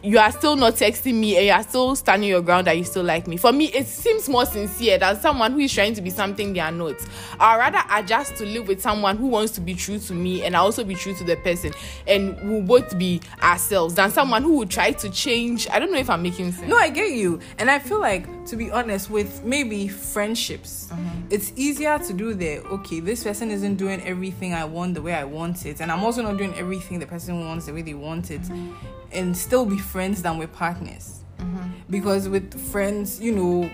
[0.02, 2.84] you are still not texting me and you are still standing your ground that you
[2.84, 3.38] still like me.
[3.38, 6.60] For me, it seems more sincere than someone who is trying to be something they
[6.60, 6.96] are not.
[7.40, 10.56] I'd rather adjust to live with someone who wants to be true to me and
[10.56, 11.74] I also be true to the person
[12.08, 15.68] and we'll both be ourselves than someone who would try to change.
[15.70, 16.70] I don't know if I'm making sense.
[16.70, 17.40] No, I get you.
[17.58, 21.10] And I feel like, to be honest, with maybe friendships, uh-huh.
[21.30, 25.14] it's easier to do the okay, this person isn't doing everything I want the way
[25.14, 27.94] I want it, and I'm also not doing everything the person wants the way they
[27.94, 28.42] want it.
[28.50, 31.24] Uh-huh and still be friends than with partners.
[31.40, 31.70] Mm-hmm.
[31.90, 33.70] Because with friends, you know,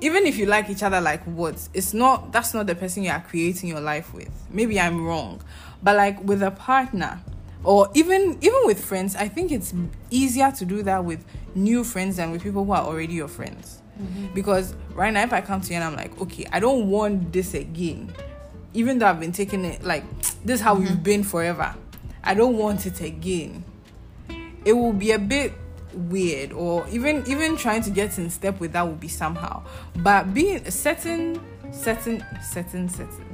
[0.00, 3.10] even if you like each other like what, it's not that's not the person you
[3.10, 4.30] are creating your life with.
[4.50, 5.40] Maybe I'm wrong.
[5.82, 7.20] But like with a partner
[7.64, 9.72] or even even with friends, I think it's
[10.10, 13.82] easier to do that with new friends than with people who are already your friends.
[14.00, 14.34] Mm-hmm.
[14.34, 17.32] Because right now if I come to you and I'm like, okay, I don't want
[17.32, 18.12] this again.
[18.74, 20.04] Even though I've been taking it like
[20.44, 20.84] this is how mm-hmm.
[20.84, 21.74] we've been forever.
[22.24, 23.64] I don't want it again
[24.64, 25.52] it will be a bit
[25.94, 29.62] weird or even even trying to get in step with that will be somehow
[29.96, 33.28] but being certain certain certain certain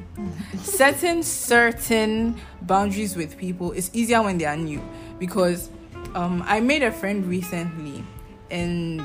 [0.59, 4.83] certain certain boundaries with people is easier when they are new
[5.19, 5.71] because
[6.14, 8.03] um i made a friend recently
[8.51, 9.03] and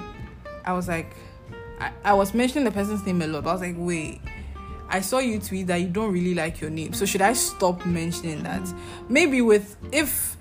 [0.65, 1.15] i was like
[1.79, 4.21] I, I was mentioning the person's name a lot but i was like wait
[4.89, 6.93] I saw you tweet that you don't really like your name.
[6.93, 8.61] So should I stop mentioning that?
[9.09, 10.32] Maybe with if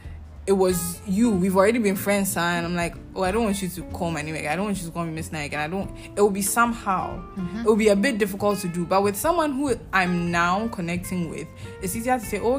[0.47, 1.31] it was you.
[1.31, 4.23] We've already been friends, and I'm like, oh, I don't want you to call my
[4.23, 4.35] name.
[4.35, 5.55] I don't want you to call me Miss Nike.
[5.55, 5.91] And I don't.
[6.17, 7.19] It will be somehow.
[7.37, 7.61] Mm-hmm.
[7.61, 8.85] It will be a bit difficult to do.
[8.85, 11.47] But with someone who I'm now connecting with,
[11.81, 12.57] it's easier to say, oh,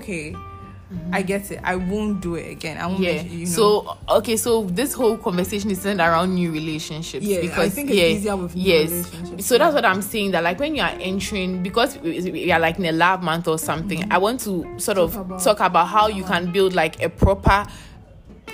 [0.93, 1.59] okay, I get it.
[1.63, 2.77] I won't do it again.
[2.77, 2.99] I won't.
[2.99, 3.51] yeah you know.
[3.51, 7.89] so okay so this whole conversation is centered around new relationships Yeah, I because think
[7.89, 10.75] it's yeah, easier with new yes relationships, so that's what i'm saying that like when
[10.75, 14.39] you are entering because we are like in a lab month or something i want
[14.41, 15.17] to sort of Mm-hmm.
[15.17, 17.65] Talk about- talk about how you can build like a proper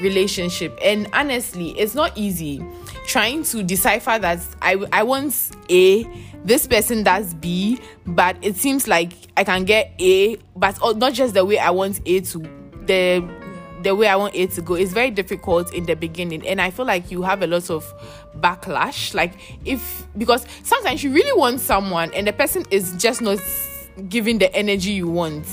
[0.01, 2.63] relationship and honestly it's not easy
[3.05, 6.03] trying to decipher that i i want a
[6.45, 11.33] this person does b but it seems like i can get a but not just
[11.33, 12.39] the way i want a to
[12.85, 13.23] the
[13.81, 14.73] the way i want a to go.
[14.73, 17.85] It's very difficult in the beginning and i feel like you have a lot of
[18.37, 19.13] backlash.
[19.13, 19.33] Like
[19.65, 23.39] if because sometimes you really want someone and the person is just not
[24.07, 25.45] giving the energy you want.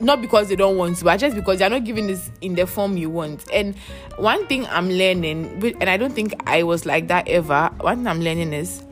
[0.00, 2.68] Not because they don't want to, but just because they're not giving this in the
[2.68, 3.44] form you want.
[3.52, 3.74] And
[4.16, 8.06] one thing I'm learning, and I don't think I was like that ever, one thing
[8.06, 8.84] I'm learning is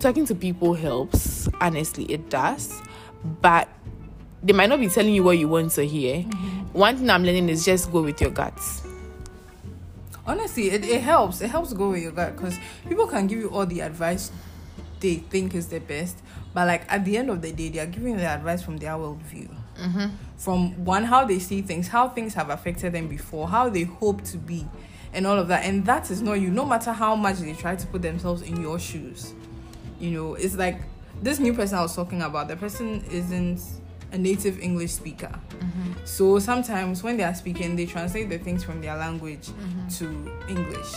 [0.00, 1.48] talking to people helps.
[1.60, 2.80] Honestly, it does.
[3.40, 3.68] But
[4.42, 6.22] they might not be telling you what you want to hear.
[6.72, 8.82] One thing I'm learning is just go with your guts.
[10.26, 11.40] honestly, it, it helps.
[11.40, 12.58] It helps go with your gut because
[12.88, 14.30] people can give you all the advice
[15.00, 16.18] they think is the best,
[16.52, 18.92] but like at the end of the day, they are giving the advice from their
[18.92, 19.48] worldview.
[19.78, 20.06] Mm-hmm.
[20.36, 24.22] From one, how they see things, how things have affected them before, how they hope
[24.24, 24.66] to be,
[25.12, 25.64] and all of that.
[25.64, 26.50] And that is not you.
[26.50, 29.32] No matter how much they try to put themselves in your shoes,
[30.00, 30.80] you know, it's like
[31.22, 32.48] this new person I was talking about.
[32.48, 33.60] The person isn't
[34.12, 35.30] a native English speaker.
[35.60, 35.92] Mm-hmm.
[36.04, 39.88] So sometimes when they are speaking, they translate the things from their language mm-hmm.
[39.98, 40.92] to English.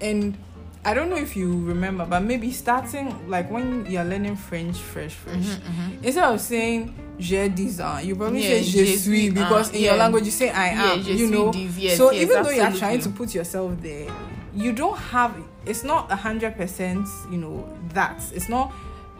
[0.00, 0.36] And
[0.84, 5.12] I don't know if you remember, but maybe starting like when you're learning French fresh,
[5.12, 9.30] fresh, mm-hmm, instead of saying je dis un, you probably Yeah, say je je suis
[9.30, 11.02] because un, in your language you say I Yeah, am.
[11.02, 14.10] je you know, dis, yes, so yes, even though you're trying to put yourself there,
[14.54, 15.34] you don't have.
[15.66, 17.06] It's not a hundred percent.
[17.30, 18.72] You know that it's not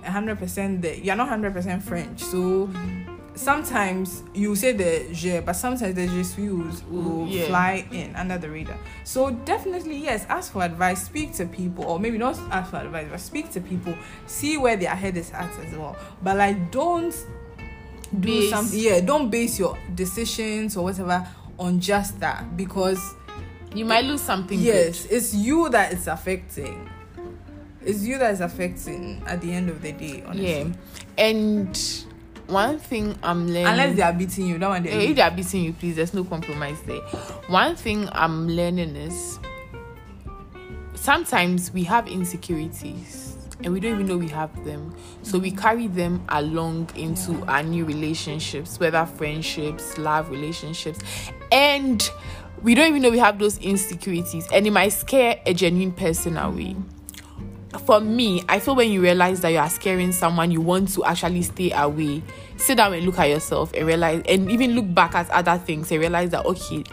[0.05, 2.21] a hundred percent that you're not hundred percent French.
[2.23, 2.71] So
[3.35, 7.47] sometimes you say the je, but sometimes the je suis will, Yeah.
[7.47, 8.77] fly in under the radar.
[9.05, 13.07] So definitely yes, ask for advice, speak to people, or maybe not ask for advice,
[13.11, 13.95] but speak to people,
[14.27, 15.97] see where their head is at as well.
[16.23, 17.15] But like don't
[18.19, 21.27] do Base- something yeah, don't base your decisions or whatever
[21.59, 22.99] on just that because
[23.75, 24.59] You might lose something.
[24.59, 26.89] yes, it's you that it's affecting.
[27.83, 30.51] It's you that is affecting at the end of the day, honestly.
[30.51, 30.67] Yeah.
[31.17, 32.05] And
[32.47, 33.67] one thing I'm learning.
[33.67, 35.97] Unless they are beating you, that one they Eh, if they are beating you, please,
[35.97, 37.01] there's no compromise there.
[37.49, 39.39] One thing I'm learning is
[40.95, 44.95] sometimes we have insecurities and we don't even know we have them.
[45.23, 51.01] So we carry them along into our new relationships, whether friendships, love relationships,
[51.53, 52.09] and
[52.63, 56.37] we don't even know we have those insecurities, and it might scare a genuine person
[56.37, 56.77] away
[57.79, 61.05] for me, I feel when you realize that you are scaring someone, you want to
[61.05, 62.23] actually stay away.
[62.57, 65.91] Sit down and look at yourself and realize, and even look back at other things
[65.91, 66.85] and realize that okay,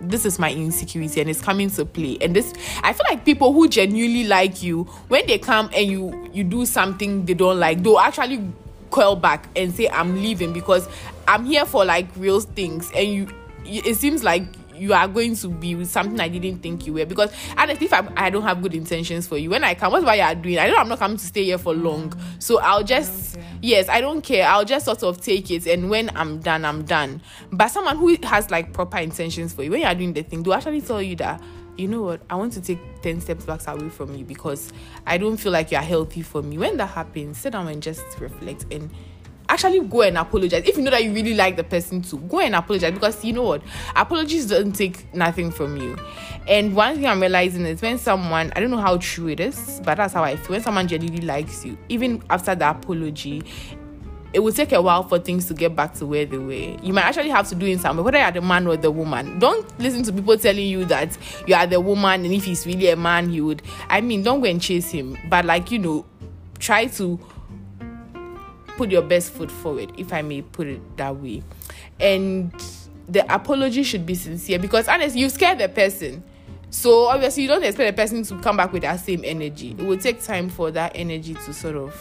[0.00, 2.18] this is my insecurity and it's coming to play.
[2.20, 6.30] And this, I feel like people who genuinely like you, when they come and you
[6.32, 8.46] you do something they don't like, they'll actually
[8.90, 10.88] call back and say I'm leaving because
[11.28, 13.28] I'm here for like real things, and you
[13.64, 14.44] it seems like
[14.78, 17.06] you are going to be with something I didn't think you were.
[17.06, 20.14] Because honestly, if I'm, I don't have good intentions for you, when I come, whatever
[20.14, 22.12] you are doing, I know I'm not coming to stay here for long.
[22.38, 23.44] So I'll just, care.
[23.62, 24.46] yes, I don't care.
[24.46, 25.66] I'll just sort of take it.
[25.66, 27.22] And when I'm done, I'm done.
[27.50, 30.42] But someone who has like proper intentions for you, when you are doing the thing,
[30.42, 31.42] they'll actually tell you that,
[31.76, 34.72] you know what, I want to take 10 steps back away from you because
[35.06, 36.56] I don't feel like you're healthy for me.
[36.58, 38.90] When that happens, sit down and just reflect and
[39.48, 42.40] actually go and apologize if you know that you really like the person to go
[42.40, 43.62] and apologize because you know what
[43.94, 45.96] apologies don't take nothing from you
[46.48, 49.80] and one thing i'm realizing is when someone i don't know how true it is
[49.84, 53.42] but that's how i feel when someone genuinely likes you even after the apology
[54.32, 56.76] it will take a while for things to get back to where they were.
[56.82, 59.38] You might actually have to do it somewhere, whether you're the man or the woman.
[59.38, 62.90] Don't listen to people telling you that you are the woman, and if he's really
[62.90, 63.62] a man, he would.
[63.88, 66.04] I mean, don't go and chase him, but like you know,
[66.58, 67.18] try to
[68.76, 71.42] put your best foot forward, if I may put it that way.
[71.98, 72.52] And
[73.08, 76.22] the apology should be sincere because honestly, you scare the person.
[76.70, 79.70] So obviously, you don't expect the person to come back with that same energy.
[79.70, 81.94] It will take time for that energy to sort of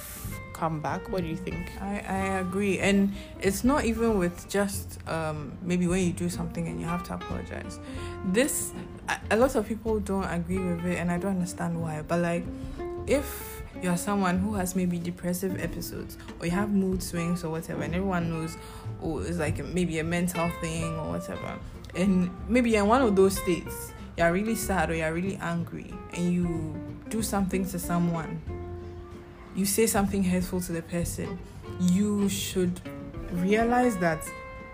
[0.53, 1.09] come back.
[1.09, 1.69] What do you think?
[1.81, 2.79] I, I agree.
[2.79, 7.03] And it's not even with just um, maybe when you do something and you have
[7.03, 7.79] to apologize.
[8.25, 8.73] This,
[9.29, 12.01] a lot of people don't agree with it, and I don't understand why.
[12.01, 12.43] But like,
[13.05, 17.83] if you're someone who has maybe depressive episodes or you have mood swings or whatever,
[17.83, 18.57] and everyone knows,
[19.01, 21.59] oh, it's like maybe a mental thing or whatever,
[21.95, 25.93] and maybe you're in one of those states, you're really sad or you're really angry,
[26.13, 26.75] and you
[27.09, 28.41] do something to someone
[29.55, 31.39] you say something hurtful to the person,
[31.79, 32.79] you should
[33.31, 34.21] realize that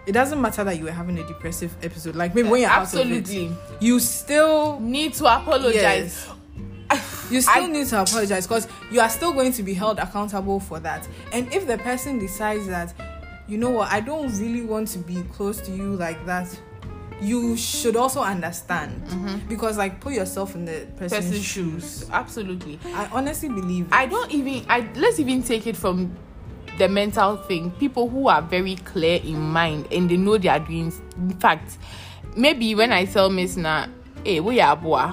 [0.07, 2.15] it doesn't matter that you were having a depressive episode.
[2.15, 5.75] Like maybe when you're absolutely, out of it, you still need to apologize.
[5.75, 6.29] Yes.
[7.31, 10.59] You still I, need to apologize because you are still going to be held accountable
[10.59, 11.07] for that.
[11.31, 12.93] And if the person decides that,
[13.47, 16.47] you know what, I don't really want to be close to you like that,
[17.21, 19.47] you should also understand mm-hmm.
[19.47, 21.99] because like put yourself in the person's, person's shoes.
[21.99, 22.09] shoes.
[22.09, 23.87] Absolutely, I honestly believe.
[23.87, 23.93] It.
[23.93, 24.65] I don't even.
[24.67, 26.15] I let's even take it from
[26.77, 27.71] the mental thing.
[27.71, 30.91] People who are very clear in mind and they know they are doing.
[31.15, 31.77] In fact,
[32.35, 33.87] maybe when I tell Miss Na,
[34.25, 35.11] hey, we are boy,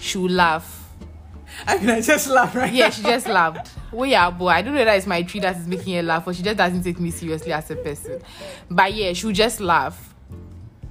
[0.00, 0.77] she'll laugh.
[1.66, 3.72] I can I just laugh right Yeah, she just laughed.
[3.92, 4.48] We are boy.
[4.48, 6.56] I don't know that it's my tree that is making her laugh, or she just
[6.56, 8.20] doesn't take me seriously as a person.
[8.70, 10.14] But yeah, she'll just laugh.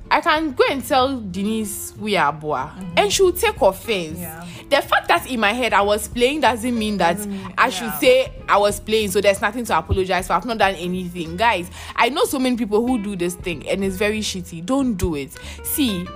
[0.09, 2.93] I can go and tell Denise we are boy, mm-hmm.
[2.97, 4.19] and she'll take offense.
[4.19, 4.45] Yeah.
[4.69, 7.69] The fact that in my head I was playing doesn't mean that mean, I yeah.
[7.69, 10.33] should say I was playing, so there's nothing to apologize for.
[10.33, 11.69] I've not done anything, guys.
[11.95, 14.65] I know so many people who do this thing, and it's very shitty.
[14.65, 15.31] Don't do it.
[15.63, 16.07] See,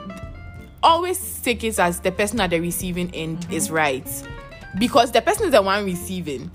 [0.82, 3.54] always take it as the person at the receiving end mm-hmm.
[3.54, 4.08] is right,
[4.78, 6.52] because the person is the one receiving.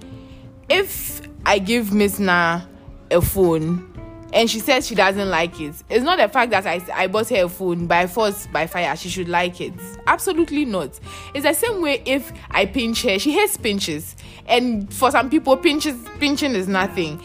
[0.69, 2.63] If I give Miss Na
[3.11, 3.93] a phone
[4.33, 5.75] and she says she doesn't like it.
[5.89, 8.95] It's not the fact that I, I bought her a phone by force, by fire,
[8.97, 9.73] she should like it.
[10.07, 10.99] Absolutely not.
[11.35, 14.17] It's the same way if I pinch her, she hates pinches.
[14.47, 17.23] And for some people, pinches pinching is nothing.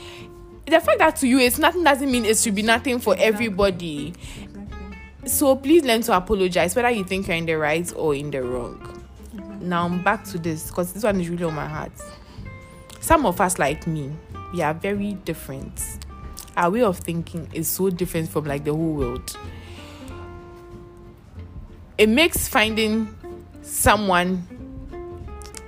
[0.67, 4.13] The fact that to you it's nothing doesn't mean it should be nothing for everybody.
[5.25, 8.41] So please learn to apologize, whether you think you're in the right or in the
[8.41, 9.00] wrong.
[9.61, 11.91] Now back to this, because this one is really on my heart.
[12.99, 14.11] Some of us, like me,
[14.53, 15.79] we are very different
[16.55, 19.37] our way of thinking is so different from like the whole world.
[21.97, 23.15] It makes finding
[23.61, 24.47] someone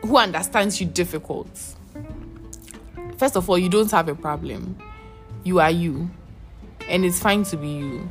[0.01, 1.47] who understands you difficult.
[3.17, 4.77] First of all, you don't have a problem.
[5.43, 6.09] You are you.
[6.89, 8.09] And it's fine to be you.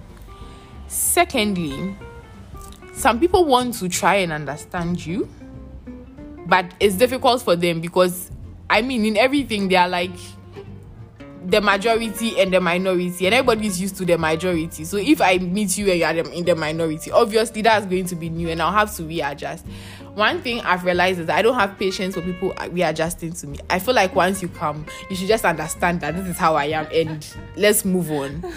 [0.86, 1.96] Secondly,
[2.94, 5.28] some people want to try and understand you,
[6.46, 8.30] but it's difficult for them because,
[8.68, 10.12] I mean, in everything, they are like,
[11.46, 14.84] the majority and the minority, and everybody's used to the majority.
[14.84, 18.14] So if I meet you and you are in the minority, obviously that's going to
[18.14, 19.66] be new, and I'll have to readjust.
[20.14, 23.58] One thing I've realized is I don't have patience for people readjusting to me.
[23.70, 26.66] I feel like once you come, you should just understand that this is how I
[26.66, 27.26] am, and
[27.56, 28.44] let's move on.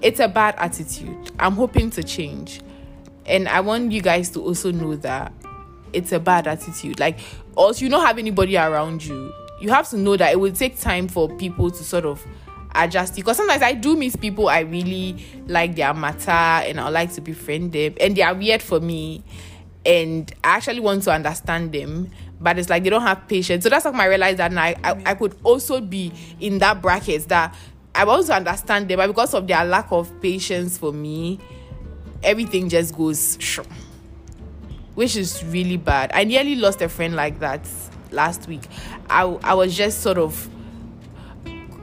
[0.00, 1.32] It's a bad attitude.
[1.40, 2.60] I'm hoping to change,
[3.28, 5.32] and I want you guys to also know that
[5.92, 7.00] it's a bad attitude.
[7.00, 7.18] Like,
[7.54, 10.78] also, you don't have anybody around you you have to know that it will take
[10.78, 12.24] time for people to sort of
[12.74, 17.12] adjust because sometimes I do meet people I really like their matter and I like
[17.14, 19.24] to befriend them and they are weird for me
[19.84, 22.10] and I actually want to understand them
[22.40, 25.02] but it's like they don't have patience so that's like I realized that I, I,
[25.06, 27.54] I could also be in that bracket that
[27.94, 31.40] I want to understand them but because of their lack of patience for me
[32.22, 33.38] everything just goes
[34.94, 37.66] which is really bad I nearly lost a friend like that
[38.12, 38.62] last week,
[39.08, 40.48] I, I was just sort of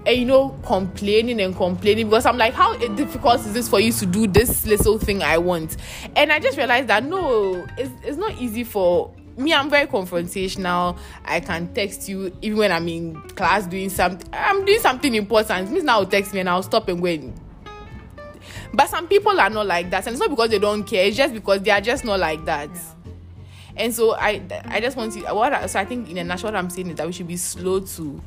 [0.05, 3.91] eh, you know, complaining and complaining because I'm like, how difficult is this for you
[3.93, 5.77] to do this little thing I want?
[6.15, 9.53] And I just realized that no, it's, it's not easy for me.
[9.53, 10.97] I'm very confrontational.
[11.23, 14.29] I can text you even when I'm in class doing something.
[14.33, 15.71] I'm doing something important.
[15.71, 17.07] Miss now will text me and I'll stop and go
[18.75, 21.05] But some people are not like that, and it's not because they don't care.
[21.05, 22.69] It's just because they are just not like that.
[22.69, 22.81] Yeah.
[23.77, 26.51] And so I I just want to what I, so I think in a nutshell
[26.51, 28.21] what I'm saying is that we should be slow to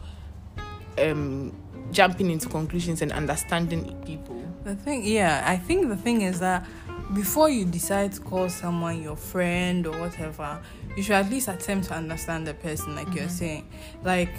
[0.98, 1.52] um
[1.90, 4.42] jumping into conclusions and understanding people.
[4.64, 6.66] The thing yeah, I think the thing is that
[7.14, 10.60] before you decide to call someone your friend or whatever,
[10.96, 13.16] you should at least attempt to understand the person like mm-hmm.
[13.18, 13.68] you're saying.
[14.02, 14.34] Like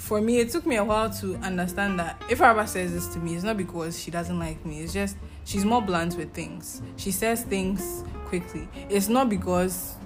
[0.00, 3.18] for me, it took me a while to understand that if Araba says this to
[3.18, 4.80] me, it's not because she doesn't like me.
[4.80, 6.80] It's just she's more blunt with things.
[6.96, 8.66] She says things quickly.
[8.88, 9.96] It's not because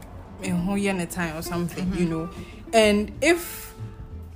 [0.43, 1.99] in a time or something, mm-hmm.
[1.99, 2.31] you know.
[2.73, 3.73] And if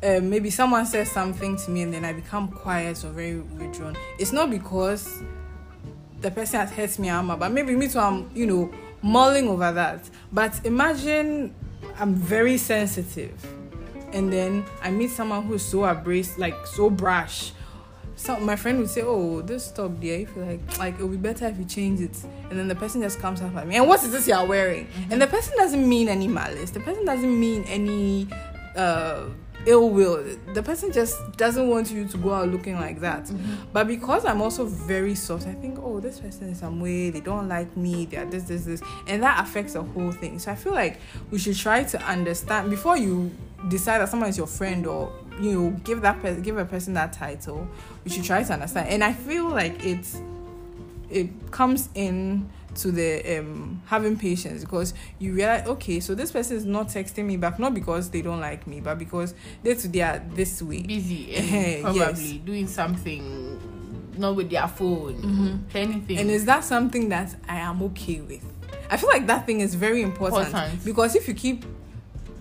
[0.01, 3.97] uh, maybe someone says something to me and then I become quiet or very withdrawn,
[4.16, 5.23] it's not because
[6.21, 9.73] the person has hurt me, ama, but maybe me too, I'm, you know, mulling over
[9.73, 10.09] that.
[10.33, 11.53] But imagine
[11.99, 13.44] I'm very sensitive
[14.12, 17.53] and then I meet someone who's so abrasive, like so brash
[18.18, 21.12] so my friend would say, "Oh, this top there, if you like, like it would
[21.12, 22.16] be better if you change it."
[22.51, 24.87] And then the person just comes up at me, and what is this you're wearing?
[24.87, 25.12] Mm-hmm.
[25.12, 26.70] And the person doesn't mean any malice.
[26.72, 28.26] The person doesn't mean any
[28.74, 29.28] uh,
[29.66, 30.24] ill will.
[30.53, 33.26] The person just doesn't want you to go out looking like that.
[33.26, 33.55] Mm-hmm.
[33.72, 37.20] But because I'm also very soft, I think, oh, this person is some way, they
[37.20, 38.82] don't like me, they're this, this, this.
[39.07, 40.41] And that affects the whole thing.
[40.41, 40.99] So I feel like
[41.30, 43.30] we should try to understand before you
[43.68, 46.94] decide that someone is your friend or you know give that person give a person
[46.94, 47.66] that title
[48.04, 50.20] we should try to understand and i feel like it's
[51.11, 56.56] it comes in to the um having patience because you realize okay so this person
[56.56, 60.00] is not texting me back not because they don't like me but because they they
[60.00, 62.44] are this way busy and probably yes.
[62.44, 63.61] doing something
[64.16, 65.76] not with their phone mm-hmm.
[65.76, 68.44] anything and is that something that i am okay with
[68.90, 70.84] i feel like that thing is very important, important.
[70.84, 71.64] because if you keep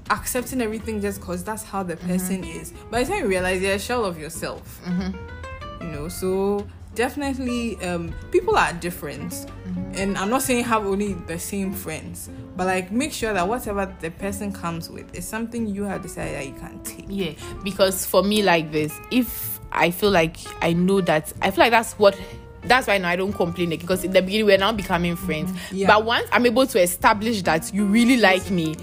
[0.09, 2.07] accepting everything just because that's how the mm-hmm.
[2.07, 2.59] person mm-hmm.
[2.59, 5.83] is by the time you realize you're a shell of yourself mm-hmm.
[5.83, 9.91] you know so definitely um, people are different mm-hmm.
[9.95, 13.93] and i'm not saying have only the same friends but like make sure that whatever
[14.01, 17.31] the person comes with is something you have decided that you can take yeah
[17.63, 21.71] because for me like this if i feel like i know that i feel like
[21.71, 22.17] that's what
[22.63, 25.51] that's why now I don't complain like, because in the beginning we're now becoming friends.
[25.51, 25.75] Mm-hmm.
[25.77, 25.87] Yeah.
[25.87, 28.75] But once I'm able to establish that you really like me,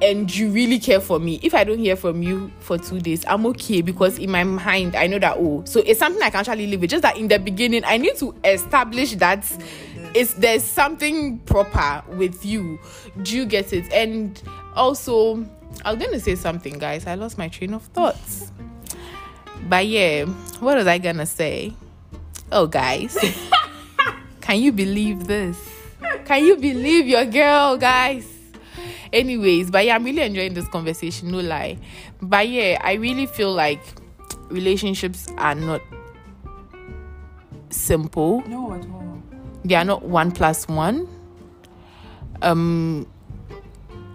[0.00, 3.24] and you really care for me if i don't hear from you for two days
[3.26, 6.40] i'm okay because in my mind i know that oh so it's something i can
[6.40, 6.90] actually live with.
[6.90, 9.44] Just that in the beginning i need to establish that
[10.14, 12.78] it's there's something proper with you.
[13.22, 13.92] Do you get it?
[13.92, 14.40] And
[14.74, 15.44] also
[15.84, 17.06] i was gonna say something guys.
[17.06, 18.52] I lost my train of thoughts.
[19.68, 20.24] But yeah
[20.60, 21.74] what was i gonna say?
[22.52, 23.18] Oh guys
[24.40, 25.58] can you believe this?
[26.24, 28.37] Can you believe your girl guys
[29.12, 31.78] anyways but yeah i'm really enjoying this conversation no lie.
[32.20, 33.80] But yeah i really feel like
[34.50, 35.82] relationships are not
[37.70, 38.42] simple.
[38.46, 39.22] No at all.
[39.64, 41.06] They are not one plus one.
[42.42, 43.06] Um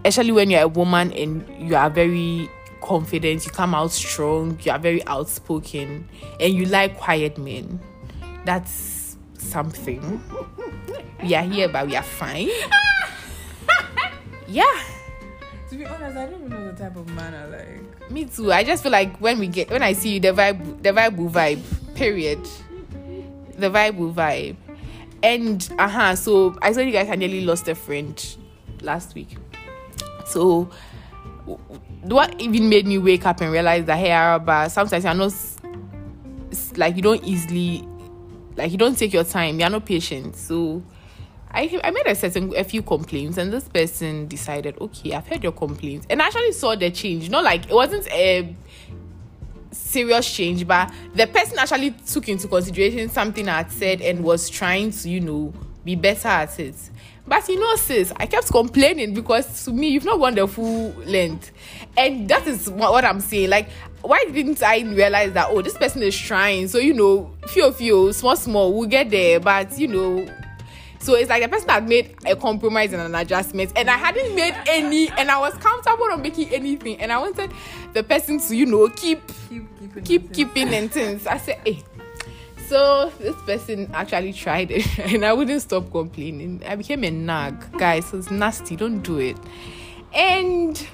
[0.04, 2.50] especially when you're a woman and you are very
[2.82, 6.06] confident you come out strong you are very outspoken
[6.40, 7.80] and you like quiet men.
[8.44, 10.20] That's something.
[11.22, 12.50] We are here but we are fine
[14.48, 14.82] yeah.
[15.70, 18.10] To be honest, I don't even know the type of man I like.
[18.10, 18.52] Me too.
[18.52, 21.16] I just feel like when we get when I see you, the vibe, the vibe
[21.16, 21.62] will vibe.
[21.94, 22.40] Period.
[23.56, 24.56] The vibe will vibe.
[25.22, 26.16] And uh huh.
[26.16, 28.36] So I saw you guys I nearly lost a friend
[28.82, 29.36] last week.
[30.26, 30.70] So
[32.02, 35.34] what even made me wake up and realize that hey Araba, sometimes you're not
[36.76, 37.86] like you don't easily
[38.56, 40.36] like you don't take your time, you're not patient.
[40.36, 40.82] So
[41.54, 45.42] I, I made a certain a few complaints and this person decided okay i've heard
[45.42, 46.06] your complaints.
[46.10, 47.30] And actually saw the change.
[47.30, 48.54] Not like it wasn't a
[49.70, 54.48] serious change but the person actually took into consideration something i had said and was
[54.48, 55.52] trying to you know
[55.84, 56.74] be better at it.
[57.26, 60.90] But you know sis i kept complaining because to me you've not gone the full
[61.06, 61.52] length.
[61.96, 63.50] And that is what i'm saying.
[63.50, 63.68] Like
[64.02, 66.66] why didn't i realize that oh this person is trying.
[66.66, 69.38] So you know few few small small we'll get there.
[69.38, 70.28] But you know
[71.04, 74.34] so it's like the person had made a compromise and an adjustment, and I hadn't
[74.34, 77.52] made any, and I was comfortable on making anything, and I wanted
[77.92, 81.26] the person to, you know, keep keep keeping keep keeping and things.
[81.26, 81.82] I said, hey.
[82.68, 86.62] So this person actually tried it, and I wouldn't stop complaining.
[86.66, 88.14] I became a nag, guys.
[88.14, 88.74] It's nasty.
[88.74, 89.36] Don't do it.
[90.14, 90.88] And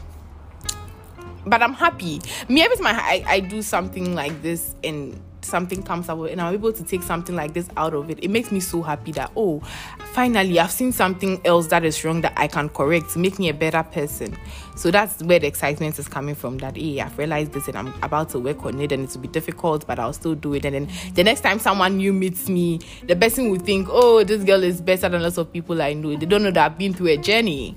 [1.46, 2.20] but I'm happy.
[2.48, 6.54] Me every time I, I do something like this and something comes up and I'm
[6.54, 9.30] able to take something like this out of it, it makes me so happy that,
[9.36, 9.60] oh,
[10.12, 13.48] finally, I've seen something else that is wrong that I can correct to make me
[13.48, 14.36] a better person.
[14.76, 17.92] So that's where the excitement is coming from that, hey, I've realized this and I'm
[18.02, 20.64] about to work on it and it will be difficult, but I'll still do it.
[20.64, 24.42] And then the next time someone new meets me, the person will think, oh, this
[24.44, 26.16] girl is better than lots of people I know.
[26.16, 27.76] They don't know that I've been through a journey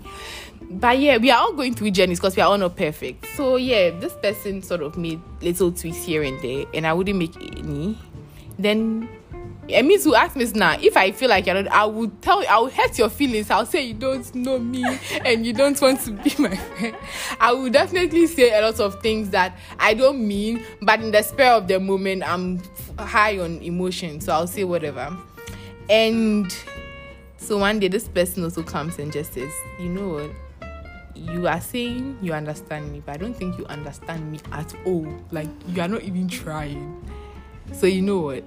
[0.79, 3.25] but yeah, we are all going through journeys because we are all not perfect.
[3.35, 7.17] So yeah, this person sort of made little tweaks here and there, and I wouldn't
[7.17, 7.97] make any.
[8.57, 9.09] Then
[9.67, 12.41] it means to ask me now if I feel like you're not, I would tell
[12.41, 13.49] you, I will hurt your feelings.
[13.49, 14.83] I'll say you don't know me
[15.25, 16.95] and you don't want to be my friend.
[17.39, 21.21] I will definitely say a lot of things that I don't mean, but in the
[21.21, 22.61] spur of the moment, I'm
[22.99, 25.15] high on emotion, so I'll say whatever.
[25.89, 26.53] And
[27.37, 30.31] so one day, this person also comes and just says, you know what?
[31.15, 35.07] You are saying you understand me, but I don't think you understand me at all.
[35.31, 37.03] Like you are not even trying.
[37.73, 38.43] So you know what?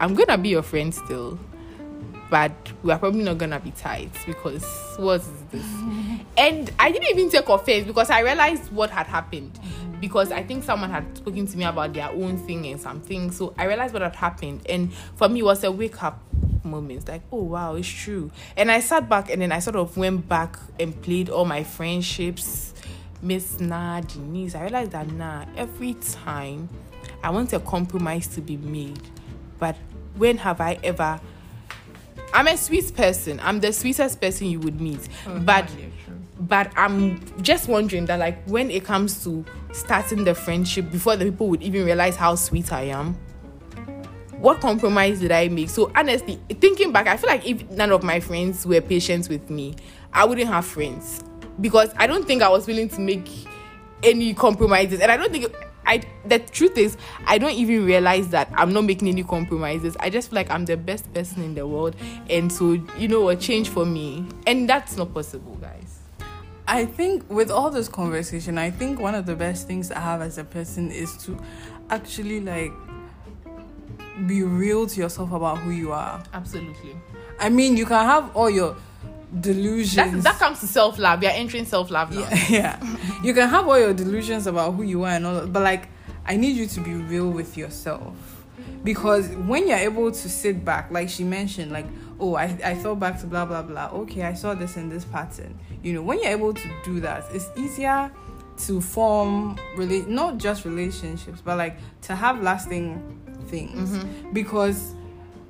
[0.00, 1.38] I'm gonna be your friend still,
[2.30, 4.64] but we are probably not gonna be tight because
[4.96, 5.66] what is this?
[6.36, 9.58] and I didn't even take offense because I realized what had happened.
[10.00, 13.30] Because I think someone had spoken to me about their own thing and something.
[13.30, 14.62] So I realized what had happened.
[14.68, 16.22] And for me, it was a wake up
[16.64, 19.96] moment like oh wow it's true and i sat back and then i sort of
[19.96, 22.74] went back and played all my friendships
[23.20, 26.68] Miss Nah, Denise, I realized that nah, every time
[27.22, 29.00] I want a compromise to be made,
[29.58, 29.76] but
[30.16, 31.20] when have I ever?
[32.32, 33.40] I'm a sweet person.
[33.42, 35.68] I'm the sweetest person you would meet, Oh, but
[36.40, 41.26] but I'm just wondering that like when it comes to starting the friendship before the
[41.26, 43.14] people would even realize how sweet I am.
[44.38, 45.68] What compromise did I make?
[45.68, 49.50] So honestly, thinking back, I feel like if none of my friends were patient with
[49.50, 49.74] me,
[50.12, 51.24] I wouldn't have friends
[51.60, 53.28] because I don't think I was willing to make
[54.04, 55.52] any compromises, and I don't think
[55.84, 56.02] I.
[56.24, 59.96] The truth is, I don't even realize that I'm not making any compromises.
[59.98, 61.96] I just feel like I'm the best person in the world,
[62.30, 65.77] and so you know, a change for me, and that's not possible, guys.
[66.68, 70.20] I think with all this conversation, I think one of the best things I have
[70.20, 71.38] as a person is to
[71.88, 72.72] actually like
[74.26, 76.22] be real to yourself about who you are.
[76.34, 76.94] Absolutely.
[77.40, 78.76] I mean, you can have all your
[79.40, 80.22] delusions.
[80.24, 81.22] that comes to self love.
[81.22, 82.28] We are entering self love now.
[82.30, 82.96] yeah, yeah.
[83.24, 85.88] You can have all your delusions about who you are and all that, but like,
[86.26, 88.14] I need you to be real with yourself.
[88.84, 91.86] Because when you're able to sit back, like she mentioned, like,
[92.20, 93.90] oh, I, I thought back to blah, blah, blah.
[93.92, 95.58] Okay, I saw this in this pattern.
[95.82, 98.10] You know, when you're able to do that, it's easier
[98.66, 103.00] to form, really, not just relationships, but like to have lasting
[103.46, 104.04] things.
[104.32, 104.94] Because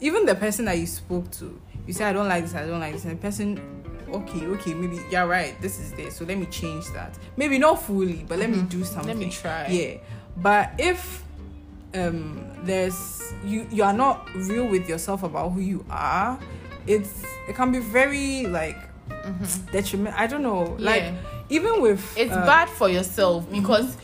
[0.00, 2.80] even the person that you spoke to, you say, I don't like this, I don't
[2.80, 3.58] like this, and the person,
[4.10, 7.18] okay, okay, maybe you're right, this is this, so let me change that.
[7.36, 9.16] Maybe not fully, but let me do something.
[9.16, 9.20] Mm-hmm.
[9.20, 9.66] Let me try.
[9.68, 9.96] Yeah.
[10.36, 11.24] But if
[11.94, 16.38] um there's you you are not real with yourself about who you are,
[16.88, 18.76] it's it can be very like
[19.72, 20.14] detriment.
[20.18, 20.76] I don't know.
[20.78, 21.14] Like Mm-hmm.
[21.14, 21.56] Yeah.
[21.56, 23.96] even with It's uh, bad for yourself because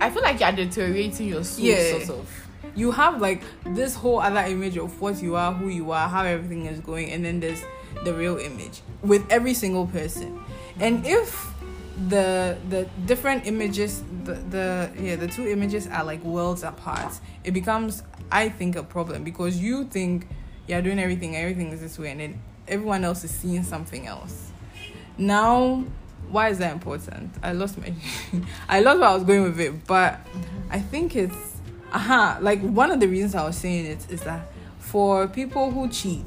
[0.00, 2.04] I feel like you're deteriorating your soul, Yeah.
[2.04, 2.28] sort of.
[2.74, 6.24] you have like this whole other image of what you are, who you are, how
[6.24, 7.62] everything is going, and then there's
[8.04, 10.40] the real image with every single person.
[10.80, 11.46] And if
[12.08, 17.12] the the different images, the, the yeah, the two images are like worlds apart,
[17.44, 18.02] it becomes,
[18.32, 20.26] I think, a problem because you think
[20.66, 24.50] you're doing everything, everything is this way, and then everyone else is seeing something else.
[25.18, 25.84] Now,
[26.30, 27.30] why is that important?
[27.42, 27.92] I lost my,
[28.68, 30.20] I lost where I was going with it, but
[30.70, 31.36] I think it's,
[31.92, 34.46] aha, like one of the reasons I was saying it is that
[34.78, 36.24] for people who cheat,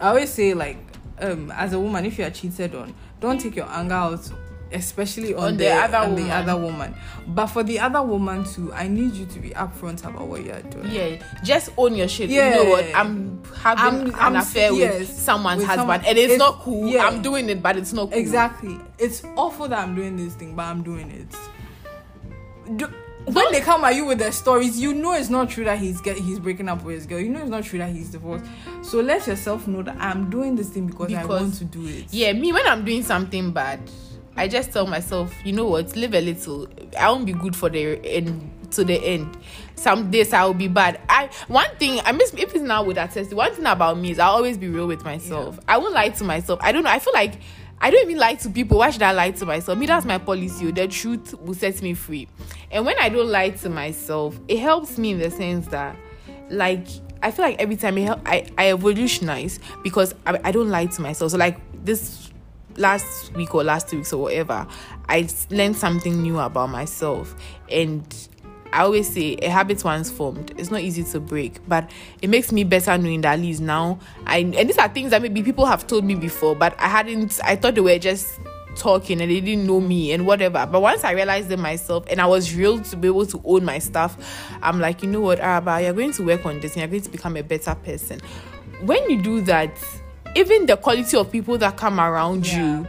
[0.00, 0.78] I always say like,
[1.20, 4.32] um, as a woman, if you are cheated on, don't take your anger out,
[4.72, 6.30] especially on, On the other on the woman.
[6.30, 6.94] other woman.
[7.28, 10.52] But for the other woman too, I need you to be upfront about what you
[10.52, 10.90] are doing.
[10.90, 12.30] Yeah, just own your shit.
[12.30, 12.48] Yeah.
[12.58, 12.84] You know what?
[12.94, 16.60] I'm having I'm- an I'm- affair with someone's with husband, someone- and it's, it's- not
[16.60, 16.88] cool.
[16.88, 17.06] yeah.
[17.06, 18.18] I'm doing it, but it's not cool.
[18.18, 18.78] Exactly.
[18.98, 22.76] It's awful that I'm doing this thing, but I'm doing it.
[22.76, 22.86] Do,
[23.26, 26.00] when they come at you with their stories, you know it's not true that he's
[26.00, 27.20] get he's breaking up with his girl.
[27.20, 28.44] You know it's not true that he's divorced.
[28.82, 32.06] So let yourself know that I'm doing this thing because, I want to do it.
[32.12, 33.80] Yeah, me when I'm doing something bad,
[34.36, 36.66] I just tell myself, you know what, live a little.
[36.98, 39.36] I won't be good for the end to the end.
[39.74, 41.00] Some days I will be bad.
[41.08, 43.32] I one thing I miss if it's now with attest.
[43.34, 45.58] One thing about me is I'll always be real with myself.
[45.68, 46.60] I won't lie to myself.
[46.62, 46.90] I don't know.
[46.90, 47.34] I feel like
[47.80, 48.78] I don't even lie to people.
[48.78, 49.76] Why should I lie to myself?
[49.76, 50.70] Me, that's my policy.
[50.70, 52.28] The truth will set me free.
[52.70, 55.96] And when I don't lie to myself, it helps me in the sense that,
[56.48, 56.86] like,
[57.22, 60.86] I feel like every time it help, I, I evolutionize because I, I don't lie
[60.86, 61.32] to myself.
[61.32, 62.31] So, like, this
[62.76, 64.66] last week or last two weeks or whatever,
[65.08, 67.34] I learned something new about myself.
[67.70, 68.04] And
[68.72, 71.90] I always say a habit once formed, it's not easy to break, but
[72.22, 75.20] it makes me better knowing that at least now I and these are things that
[75.20, 78.40] maybe people have told me before, but I hadn't I thought they were just
[78.76, 80.66] talking and they didn't know me and whatever.
[80.66, 83.64] But once I realized it myself and I was real to be able to own
[83.64, 84.16] my stuff,
[84.62, 87.02] I'm like, you know what, Araba, you're going to work on this and you're going
[87.02, 88.20] to become a better person.
[88.80, 89.76] When you do that,
[90.34, 92.86] even the quality of people that come around you,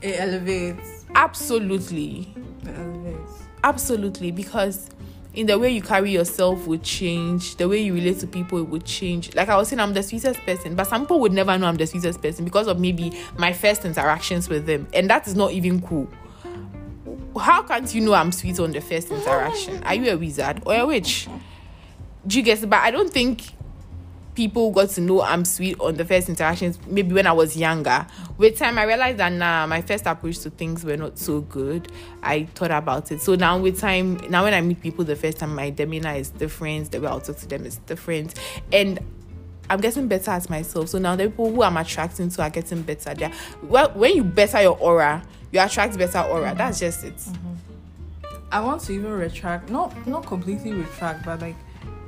[0.00, 1.04] It elevates.
[1.14, 2.34] absolutely.
[2.64, 3.42] It elevates.
[3.64, 4.88] absolutely because
[5.34, 8.68] in the way you carry yourself would change the way you relate to people it
[8.68, 9.34] would change.
[9.34, 11.76] Like i was saying i'm the sweetest person but some people would never know i'm
[11.76, 15.52] the sweetest person because of maybe my first interactions with them and that is not
[15.52, 16.08] even cool.
[17.38, 19.82] How can't you know i'm sweet on the first interaction?
[19.84, 21.28] Are you a wizard or a witch?
[22.26, 23.42] Do you guess but i don't think
[24.34, 28.06] people got to know I'm sweet on the first interactions, maybe when I was younger.
[28.38, 31.90] With time, I realized that nah, my first approach to things were not so good.
[32.22, 33.20] I thought about it.
[33.20, 36.30] So now, with time, now when I meet people the first time, my demeanor is
[36.30, 36.90] different.
[36.92, 38.38] The way I'll talk to them is different,
[38.72, 38.98] and
[39.68, 40.88] I'm getting better at myself.
[40.88, 43.14] So now the people who I'm attracting to are getting better.
[43.14, 46.54] They're, well, when you better your aura, you attract better aura.
[46.54, 47.16] That's just it.
[47.16, 47.52] Mm-hmm.
[48.50, 51.56] I want to even retract, not not completely retract, but like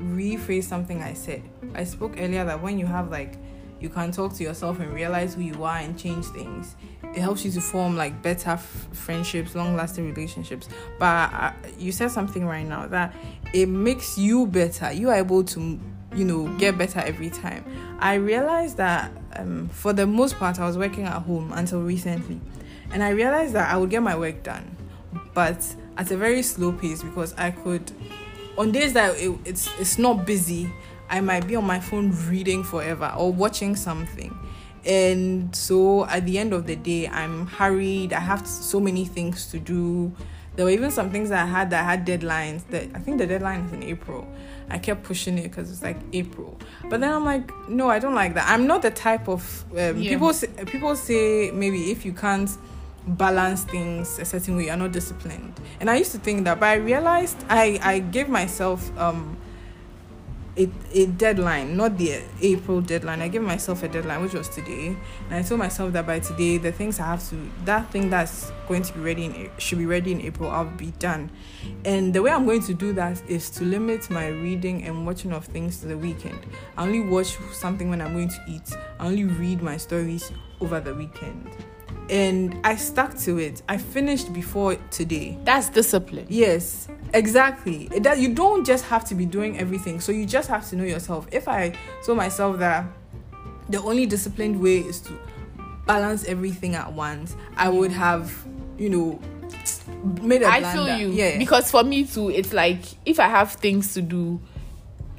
[0.01, 1.42] rephrase something I said.
[1.74, 3.36] I spoke earlier that when you have like
[3.80, 6.74] you can talk to yourself and realize who you are and change things.
[7.03, 10.68] It helps you to form like better f- friendships long lasting relationships.
[10.99, 13.14] But uh, you said something right now that
[13.53, 14.90] it makes you better.
[14.92, 15.78] You are able to
[16.14, 17.64] you know get better every time.
[17.99, 22.40] I realized that um, for the most part i was working at home until recently.
[22.92, 24.76] And i realized that i would get my work done
[25.34, 27.90] but at a very slow pace because i could
[28.59, 30.71] on days that it, it's it's not busy
[31.11, 34.37] i might be on my phone reading forever or watching something.
[34.87, 38.13] And so at the end of the day i'm hurried.
[38.13, 40.13] I have so many things to do.
[40.57, 43.27] There were even some things that i had that had deadlines that i think the
[43.27, 44.27] deadline is in april.
[44.71, 46.59] I kept pushing it because it's like april.
[46.91, 48.49] But then i'm like no i don't like that.
[48.49, 50.11] I'm not the type of um, Yeah.
[50.11, 52.51] people say, people say maybe if you can't
[53.07, 56.67] balance things a certain way you're not disciplined and i used to think that but
[56.67, 59.37] i realized i i gave myself um
[60.57, 63.21] a, a deadline, not the April deadline.
[63.21, 64.97] I gave myself a deadline, which was today,
[65.29, 68.53] and I told myself that by today, the things I have to, that thing that's
[68.69, 70.51] going to be ready in should be ready in April.
[70.51, 71.31] I'll be done,
[71.85, 75.33] and the way I'm going to do that is to limit my reading and watching
[75.33, 76.47] of things to the weekend.
[76.77, 78.77] I only watch something when I'm going to eat.
[79.01, 80.31] I only read my stories
[80.61, 81.51] over the weekend,
[82.11, 83.62] and I stuck to it.
[83.68, 85.38] I finished before today.
[85.45, 86.26] That's discipline.
[86.28, 87.88] Yes, exactly.
[88.01, 90.01] That you don't just have to be doing everything.
[90.01, 91.26] So you just have to know yourself.
[91.32, 91.74] If I
[92.05, 92.86] told myself that
[93.68, 95.18] the only disciplined way is to
[95.86, 98.47] balance everything at once, I would have,
[98.78, 99.20] you know,
[100.20, 101.11] made a I feel you.
[101.11, 101.38] Yeah.
[101.38, 104.40] Because for me too, it's like if I have things to do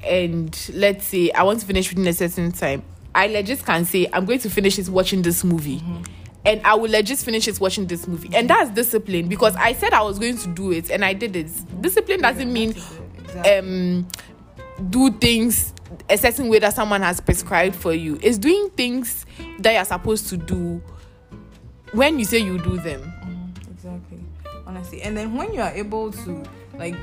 [0.04, 4.08] and let's say I want to finish within a certain time, I just can say
[4.12, 5.78] I'm going to finish it watching this movie.
[5.78, 6.02] Mm-hmm.
[6.46, 8.30] And I will legit finish it watching this movie.
[8.34, 11.34] And that's discipline because I said I was going to do it and I did
[11.36, 11.50] it.
[11.82, 13.52] Discipline doesn't mean Exactly.
[13.58, 14.08] um
[14.90, 15.72] do things
[16.08, 18.18] a certain way that someone has prescribed for you.
[18.22, 19.26] It's doing things
[19.60, 20.80] that you're supposed to do
[21.92, 23.00] when you say you do them.
[23.02, 24.18] Mhm, exactly
[24.66, 26.42] honestly and then when you are able to
[26.78, 26.94] like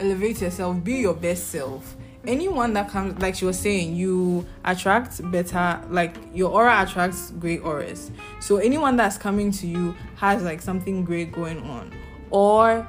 [0.00, 1.96] elevate yourself be your best self
[2.28, 7.60] anyone that comes like she was saying you attract better like your aura attracts great
[7.62, 8.10] auras.
[8.40, 11.92] So anyone that's coming to you has like something great going on.
[12.30, 12.86] Or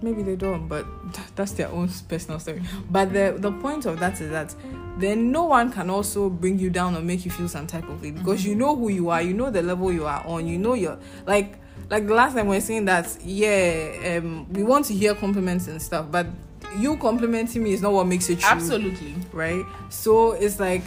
[0.00, 0.86] maybe they don't but
[1.36, 2.62] that's their own personal story.
[2.90, 4.54] But the the point of that is that
[4.98, 8.00] then no one can also bring you down or make you feel some type of
[8.02, 8.50] way because mm-hmm.
[8.50, 10.98] you know who you are you know the level you are on you know you're
[11.26, 11.58] like
[11.94, 15.68] like the last time we were saying that yeah um we want to hear compliments
[15.68, 16.26] and stuff but
[16.78, 19.14] you complimenting me is not what makes it true Absolutely.
[19.32, 19.64] right?
[19.90, 20.82] So it's like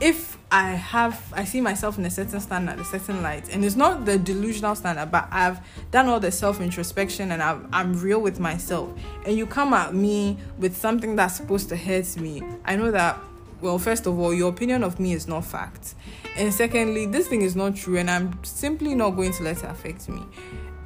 [0.00, 3.76] if I have I see myself in a certain standard, a certain light, and it's
[3.76, 5.58] not the delusional standard, but I've
[5.90, 8.92] done all the self introspection and I've, I'm real with myself,
[9.26, 13.18] and you come at me with something that's supposed to hurt me, I know that.
[13.64, 15.94] Well, first of all, your opinion of me is not fact,
[16.36, 19.64] and secondly, this thing is not true, and I'm simply not going to let it
[19.64, 20.20] affect me.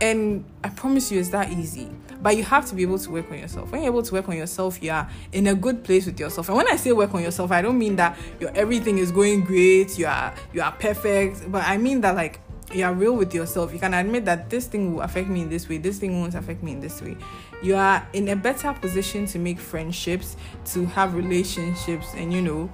[0.00, 1.90] And I promise you, it's that easy.
[2.22, 3.72] But you have to be able to work on yourself.
[3.72, 6.50] When you're able to work on yourself, you are in a good place with yourself.
[6.50, 9.42] And when I say work on yourself, I don't mean that your everything is going
[9.42, 11.50] great, you are you are perfect.
[11.50, 12.38] But I mean that like
[12.72, 13.72] you are real with yourself.
[13.72, 16.36] You can admit that this thing will affect me in this way, this thing won't
[16.36, 17.16] affect me in this way.
[17.62, 20.36] You are in a better position to make friendships,
[20.72, 22.70] to have relationships, and you know,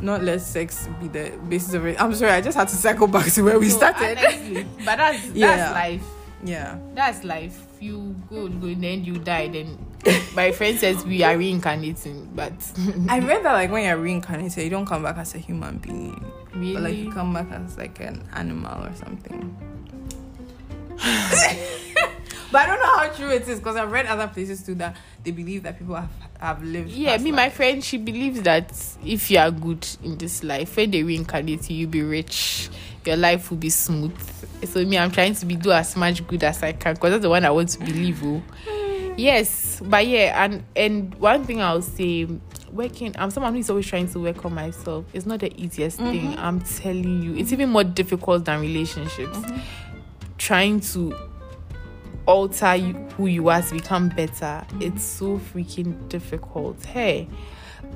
[0.00, 2.00] not let sex be the basis of it.
[2.00, 4.18] I'm sorry, I just had to circle back to where we So, started.
[4.18, 5.70] honestly, but that's that's Yeah.
[5.72, 6.04] life.
[6.44, 6.78] yeah.
[6.94, 7.60] That's life.
[7.80, 9.48] You go, go, and then you die.
[9.48, 9.78] Then
[10.34, 12.52] my friend says we are reincarnating, but
[13.08, 16.24] I read that like when you're reincarnated, you don't come back as a human being.
[16.54, 19.56] really, But like you come back as like an animal or something.
[22.50, 24.96] But I don't know how true it is because I've read other places too that
[25.22, 26.90] they believe that people have, have lived.
[26.90, 28.72] yeah, me, my friend, she believes that
[29.04, 32.68] if you are good in this life, when they reincarnate you, you'll be rich.
[33.04, 34.16] Your life will be smooth.
[34.66, 37.22] So me, I'm trying to be do as much good as I can because that's
[37.22, 38.22] the one I want to believe.
[38.24, 38.42] Oh,
[39.16, 42.26] yes, but yeah, and and one thing I'll say,
[42.74, 43.14] working.
[43.16, 45.06] I'm someone who's always trying to work on myself.
[45.12, 46.10] It's not the easiest mm-hmm.
[46.10, 46.38] thing.
[46.38, 49.36] I'm telling you, it's even more difficult than relationships.
[49.36, 49.60] Mm-hmm.
[50.36, 51.16] Trying to
[52.26, 54.64] alter you, who you are to become better.
[54.80, 56.84] It's so freaking difficult.
[56.84, 57.28] Hey,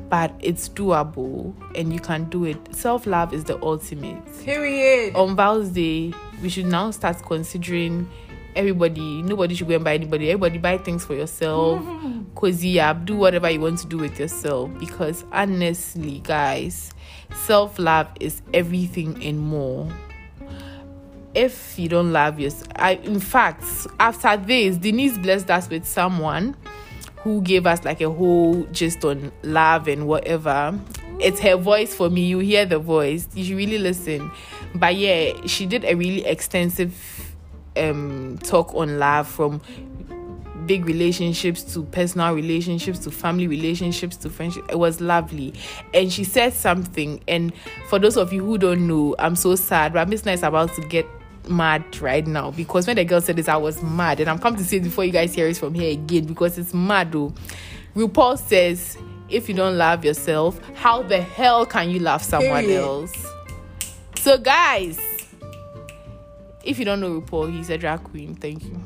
[0.09, 2.74] but it's doable and you can do it.
[2.74, 4.24] Self love is the ultimate.
[4.45, 5.14] Period.
[5.14, 6.12] On Val's Day,
[6.43, 8.09] we should now start considering
[8.57, 9.22] everybody.
[9.22, 10.31] Nobody should go and buy anybody.
[10.31, 11.83] Everybody buy things for yourself.
[12.35, 13.05] Cozy up.
[13.05, 14.70] Do whatever you want to do with yourself.
[14.79, 16.93] Because honestly, guys,
[17.45, 19.91] self love is everything and more
[21.35, 23.64] if you don't love yourself i in fact
[24.01, 26.57] after this denise blessed us with someone
[27.18, 30.79] who gave us like a whole gist on love and whatever
[31.20, 32.26] it's her voice for me.
[32.26, 33.26] You hear the voice.
[33.35, 34.31] You should really listen.
[34.74, 36.95] But yeah, she did a really extensive
[37.76, 39.61] um talk on love from
[40.66, 44.64] big relationships to personal relationships to family relationships to friendship.
[44.70, 45.55] It was lovely.
[45.95, 47.22] And she said something.
[47.26, 47.53] And
[47.89, 50.83] for those of you who don't know, I'm so sad, but Miss Nice about to
[50.83, 51.07] get
[51.49, 54.20] mad right now because when the girl said this, I was mad.
[54.20, 56.59] And I'm come to say it before you guys hear it from here again because
[56.59, 57.32] it's mad though.
[57.94, 58.96] RuPaul says,
[59.28, 62.80] if you don't love yourself, how the hell can you love someone Period.
[62.82, 63.26] else?
[64.16, 64.99] So, guys,
[66.64, 68.34] if you don't know RuPaul, he's a drag queen.
[68.34, 68.80] Thank you.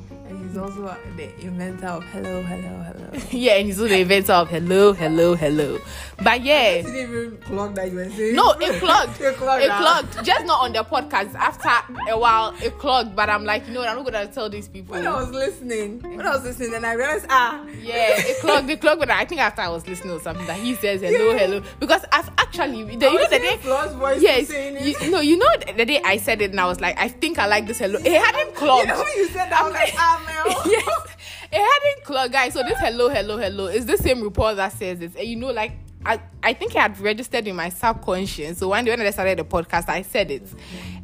[0.55, 3.23] And he's also the inventor of hello, hello, hello.
[3.31, 5.79] yeah, and he's also the inventor of hello, hello, hello.
[6.23, 8.35] But yeah, didn't even clock that you were saying.
[8.37, 9.21] no, it clogged.
[9.21, 10.25] It clogged It.
[10.25, 11.35] Just not on the podcast.
[11.35, 11.71] After
[12.11, 13.17] a while, it clogged.
[13.17, 13.89] But I'm like, you know what?
[13.89, 14.95] I'm not gonna tell these people.
[14.95, 18.69] When I was listening, when I was listening, then I realized, ah, Yeah, it clogged.
[18.71, 19.01] It clogged.
[19.01, 21.39] But I think after I was listening or something that he says hello, Yeah.
[21.39, 21.63] hello.
[21.81, 23.57] Because I've actually, the, you know, the day.
[23.57, 26.81] Voice Yes, saying you, no, you know the, day I said it, and I was
[26.81, 27.99] like, I think I like this hello.
[27.99, 28.89] It hadn't You clogged.
[28.89, 30.42] know when you said that, I was like, ah, man.
[30.67, 31.17] yes,
[31.53, 32.55] it hadn't clogged, uh, guys.
[32.55, 35.17] So this hello, hello, hello is the same RuPaul that says it.
[35.17, 35.73] And you know, like
[36.05, 38.59] I, I think I had registered in my subconscious.
[38.59, 40.49] So when, day when I started the podcast, I said it,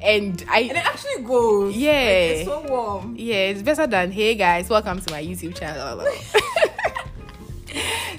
[0.01, 0.61] and I.
[0.61, 1.77] And it actually goes.
[1.77, 1.93] Yeah.
[1.93, 3.17] Like, it's so warm.
[3.17, 6.03] yeah, it's better than hey guys, welcome to my YouTube channel.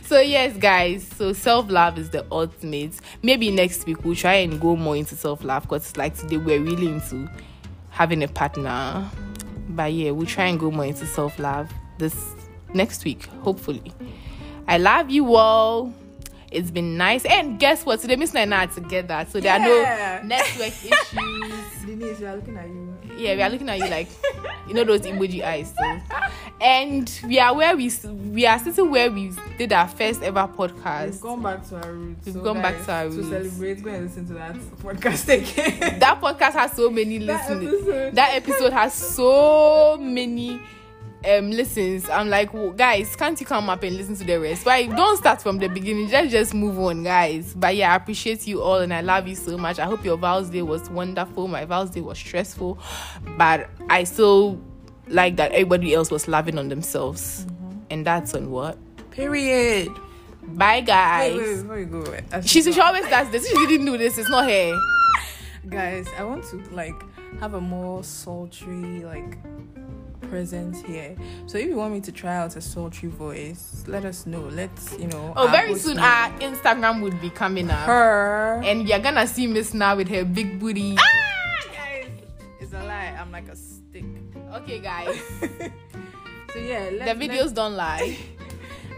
[0.04, 1.08] so yes, guys.
[1.18, 2.94] So self love is the ultimate.
[3.22, 6.62] Maybe next week we'll try and go more into self love because like today we're
[6.62, 7.30] really into
[7.90, 9.10] having a partner.
[9.70, 12.36] But yeah, we'll try and go more into self love this
[12.74, 13.94] next week, hopefully.
[14.68, 15.94] I love you all.
[16.52, 17.26] It's been nice.
[17.26, 18.00] And guess what?
[18.00, 19.26] Today, Miss and I are together.
[19.30, 20.20] So there Yeah.
[20.20, 21.86] are no network issues.
[21.86, 22.86] Denise, we are looking at you.
[23.18, 24.08] Yeah, we are looking at you like,
[24.68, 25.74] you know, those emoji eyes.
[25.78, 26.00] So.
[26.62, 27.92] And we are where we
[28.32, 31.06] we are sitting where we did our first ever podcast.
[31.06, 31.22] We've podcast.
[31.22, 32.26] gone back to our roots.
[32.26, 33.16] We've So gone back to our roots.
[33.18, 36.00] To celebrate, go and listen to that podcast again.
[36.00, 37.74] That podcast has so many That listeners.
[37.74, 38.16] episode.
[38.16, 40.62] That episode has so many
[41.28, 42.10] um listens.
[42.10, 44.66] I'm like, "Whoa, guys, can't you come up and listen to the rest?
[44.66, 46.08] Why don't start from the beginning?
[46.08, 47.54] Just just move on, guys.
[47.56, 49.80] But yeah, I appreciate you all and I love you so much.
[49.80, 51.48] I hope your Vows Day was wonderful.
[51.48, 52.80] My Vows Day was stressful,
[53.38, 54.62] but I still
[55.08, 57.46] like that everybody else was loving on themselves,
[57.90, 58.78] and that's on what.
[59.12, 59.90] Period.
[60.42, 61.36] Bye, guys.
[61.36, 62.48] Wait, wait, before you go, wait.
[62.48, 63.48] She, you she always does this.
[63.48, 64.18] She didn't do this.
[64.18, 64.74] It's not her.
[65.68, 66.96] guys i want to like
[67.40, 69.38] have a more sultry like
[70.22, 71.16] presence here.
[71.48, 74.42] So if you want me to try out a sultry voice let us know.
[74.42, 76.04] Let's you know Oh, very soon know.
[76.04, 77.86] our Instagram would be coming up.
[77.88, 78.62] her.
[78.64, 80.96] And you're gonna see Miss now with her big booty.
[81.00, 81.04] Ah,
[81.74, 82.08] guys.
[82.60, 83.16] It's a lie.
[83.20, 84.06] I'm like a stick.
[84.54, 85.16] Okay, guys,
[86.54, 88.18] so yeah let, the videos don't lie.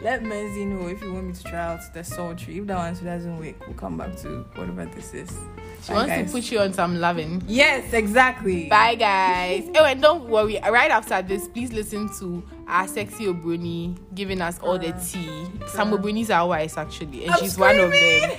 [0.01, 2.57] let, let Menzi know if you want me to try out the sultry.
[2.59, 5.37] If that one doesn't work we'll come back to whatever this is
[5.81, 6.25] She Bye, wants guys.
[6.27, 7.41] to put you on some loving.
[7.47, 9.67] yes exactly Bye, guys.
[9.75, 10.59] Oh, and don't worry.
[10.61, 15.47] Right after this, please listen to our sexy Obroni giving us all the tea.
[15.67, 15.99] Some Girl.
[15.99, 18.31] Obronis are wise actually, and I'm she's one of them.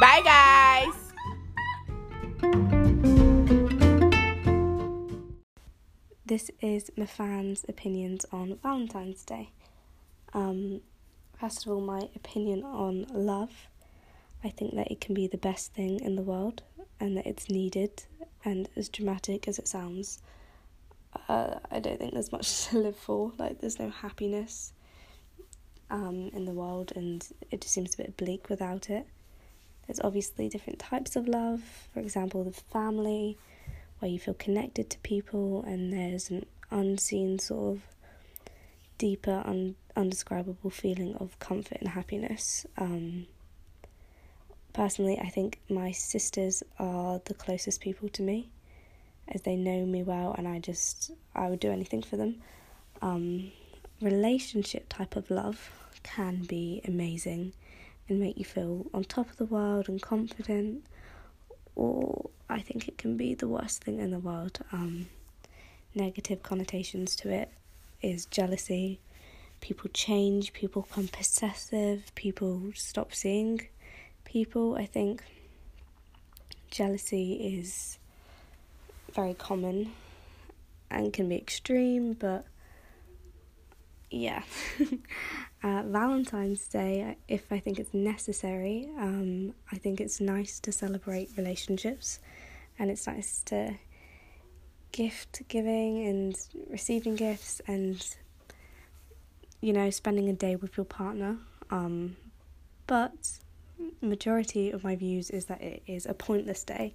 [0.00, 0.94] Bye, guys.
[6.24, 9.50] This is my fans' opinions on Valentine's Day.
[10.32, 10.80] Um,
[11.38, 13.50] first of all, my opinion on love.
[14.42, 16.62] I think that it can be the best thing in the world
[16.98, 18.04] and that it's needed.
[18.44, 20.20] And as dramatic as it sounds,
[21.28, 23.32] uh, I don't think there's much to live for.
[23.38, 24.72] Like, there's no happiness
[25.90, 29.06] um, in the world, and it just seems a bit bleak without it.
[29.86, 31.62] There's obviously different types of love.
[31.92, 33.36] For example, the family,
[33.98, 37.82] where you feel connected to people, and there's an unseen sort of
[38.98, 42.66] deeper, un- undescribable feeling of comfort and happiness.
[42.78, 43.26] Um,
[44.72, 48.50] personally, I think my sisters are the closest people to me,
[49.28, 52.42] as they know me well, and I just I would do anything for them.
[53.02, 53.52] Um,
[54.00, 55.70] relationship type of love
[56.02, 57.52] can be amazing
[58.08, 60.84] and make you feel on top of the world and confident
[61.76, 64.58] or I think it can be the worst thing in the world.
[64.72, 65.08] Um,
[65.94, 67.50] negative connotations to it
[68.02, 69.00] is jealousy.
[69.60, 73.68] People change, people become possessive, people stop seeing
[74.30, 74.76] people.
[74.76, 75.22] I think
[76.70, 77.98] jealousy is
[79.12, 79.92] very common
[80.90, 82.44] and can be extreme, but
[84.10, 84.42] yeah.
[85.62, 91.30] uh, Valentine's Day, if I think it's necessary, um, I think it's nice to celebrate
[91.36, 92.20] relationships
[92.78, 93.74] and it's nice to
[94.92, 96.36] gift giving and
[96.68, 98.16] receiving gifts and
[99.60, 101.38] you know spending a day with your partner
[101.70, 102.16] um,
[102.88, 103.38] but
[104.00, 106.94] majority of my views is that it is a pointless day.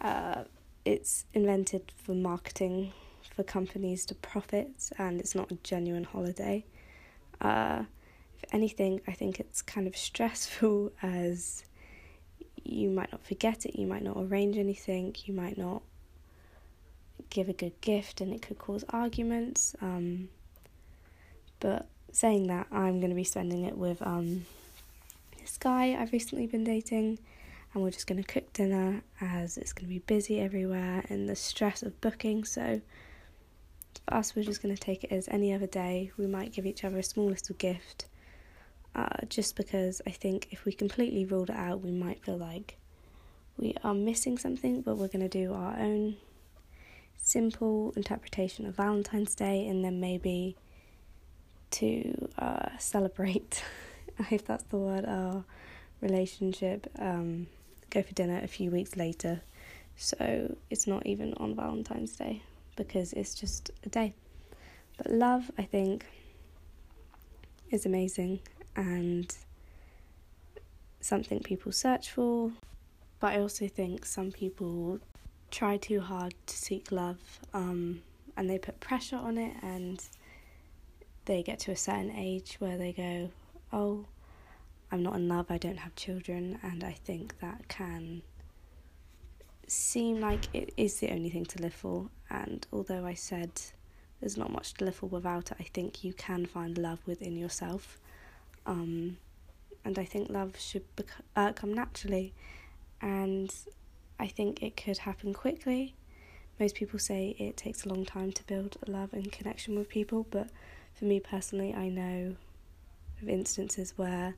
[0.00, 0.44] Uh,
[0.84, 2.92] it's invented for marketing
[3.34, 6.64] for companies to profit, and it's not a genuine holiday.
[7.40, 7.82] Uh,
[8.36, 11.64] if anything, I think it's kind of stressful as
[12.64, 15.82] you might not forget it, you might not arrange anything, you might not
[17.30, 19.74] give a good gift, and it could cause arguments.
[19.80, 20.28] Um,
[21.60, 24.46] but saying that, I'm going to be spending it with um,
[25.46, 27.20] this guy I've recently been dating,
[27.72, 31.28] and we're just going to cook dinner as it's going to be busy everywhere and
[31.28, 32.44] the stress of booking.
[32.44, 32.80] So,
[34.04, 36.10] for us, we're just going to take it as any other day.
[36.18, 38.06] We might give each other a small little gift.
[38.96, 42.76] Uh, just because I think if we completely ruled it out, we might feel like
[43.56, 46.16] we are missing something, but we're going to do our own
[47.18, 50.56] simple interpretation of Valentine's Day and then maybe
[51.70, 53.62] to uh, celebrate,
[54.30, 55.44] if that's the word, our
[56.00, 57.46] relationship, um,
[57.90, 59.40] go for dinner a few weeks later.
[59.96, 62.42] So it's not even on Valentine's Day
[62.76, 64.14] because it's just a day.
[64.98, 66.06] But love, I think,
[67.70, 68.40] is amazing
[68.74, 69.34] and
[71.00, 72.52] something people search for.
[73.20, 75.00] But I also think some people
[75.50, 77.18] try too hard to seek love
[77.54, 78.02] um,
[78.36, 80.02] and they put pressure on it and
[81.24, 83.30] they get to a certain age where they go,
[83.72, 84.06] Oh,
[84.90, 88.22] I'm not in love, I don't have children, and I think that can
[89.66, 92.08] seem like it is the only thing to live for.
[92.30, 93.50] And although I said
[94.20, 97.36] there's not much to live for without it, I think you can find love within
[97.36, 97.98] yourself.
[98.64, 99.18] Um,
[99.84, 102.32] and I think love should bec- uh, come naturally,
[103.00, 103.52] and
[104.18, 105.94] I think it could happen quickly.
[106.58, 110.26] Most people say it takes a long time to build love and connection with people,
[110.30, 110.48] but
[110.94, 112.36] for me personally, I know
[113.22, 114.34] of instances where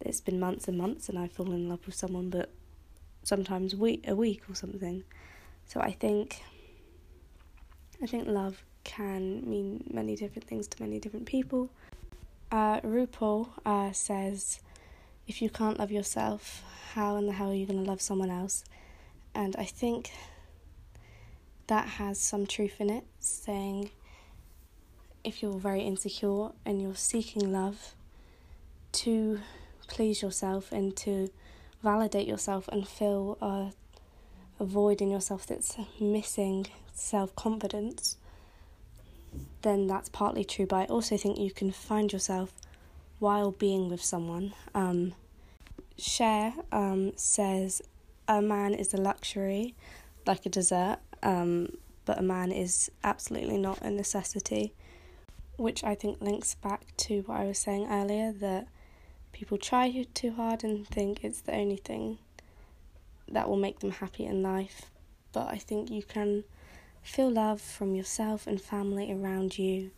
[0.00, 2.50] it's been months and months and I've fallen in love with someone, but
[3.22, 5.04] sometimes week a week or something.
[5.66, 6.42] So I think
[8.02, 11.70] I think love can mean many different things to many different people.
[12.50, 14.60] Uh, RuPaul uh, says,
[15.26, 16.62] if you can't love yourself,
[16.94, 18.64] how in the hell are you going to love someone else?
[19.34, 20.10] And I think
[21.66, 23.90] that has some truth in it, saying
[25.22, 27.94] if you're very insecure and you're seeking love
[29.04, 29.40] to
[29.86, 31.30] please yourself and to
[31.82, 33.72] validate yourself and fill a,
[34.60, 38.16] a void in yourself that's missing self confidence
[39.62, 40.66] then that's partly true.
[40.66, 42.52] But I also think you can find yourself
[43.18, 44.54] while being with someone.
[44.74, 45.14] Um,
[45.96, 47.82] Cher um, says
[48.26, 49.74] a man is a luxury,
[50.26, 54.72] like a dessert, um, but a man is absolutely not a necessity,
[55.56, 58.68] which I think links back to what I was saying earlier that
[59.38, 62.18] people try too hard and think it's the only thing
[63.30, 64.90] that will make them happy in life.
[65.32, 66.44] But I think you can
[67.08, 69.90] Feel love from yourself and family around you.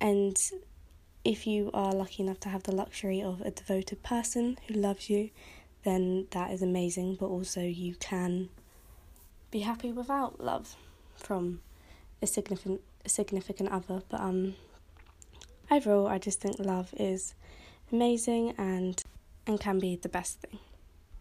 [0.00, 0.34] And
[1.24, 5.10] if you are lucky enough to have the luxury of a devoted person who loves
[5.10, 5.28] you,
[5.84, 7.16] then that is amazing.
[7.16, 8.48] But also, you can
[9.50, 10.74] be happy without love
[11.16, 11.60] from
[12.22, 14.02] a significant a significant other.
[14.08, 14.54] But um,
[15.70, 17.34] overall, I just think love is
[17.92, 19.02] amazing and
[19.46, 20.58] and can be the best thing.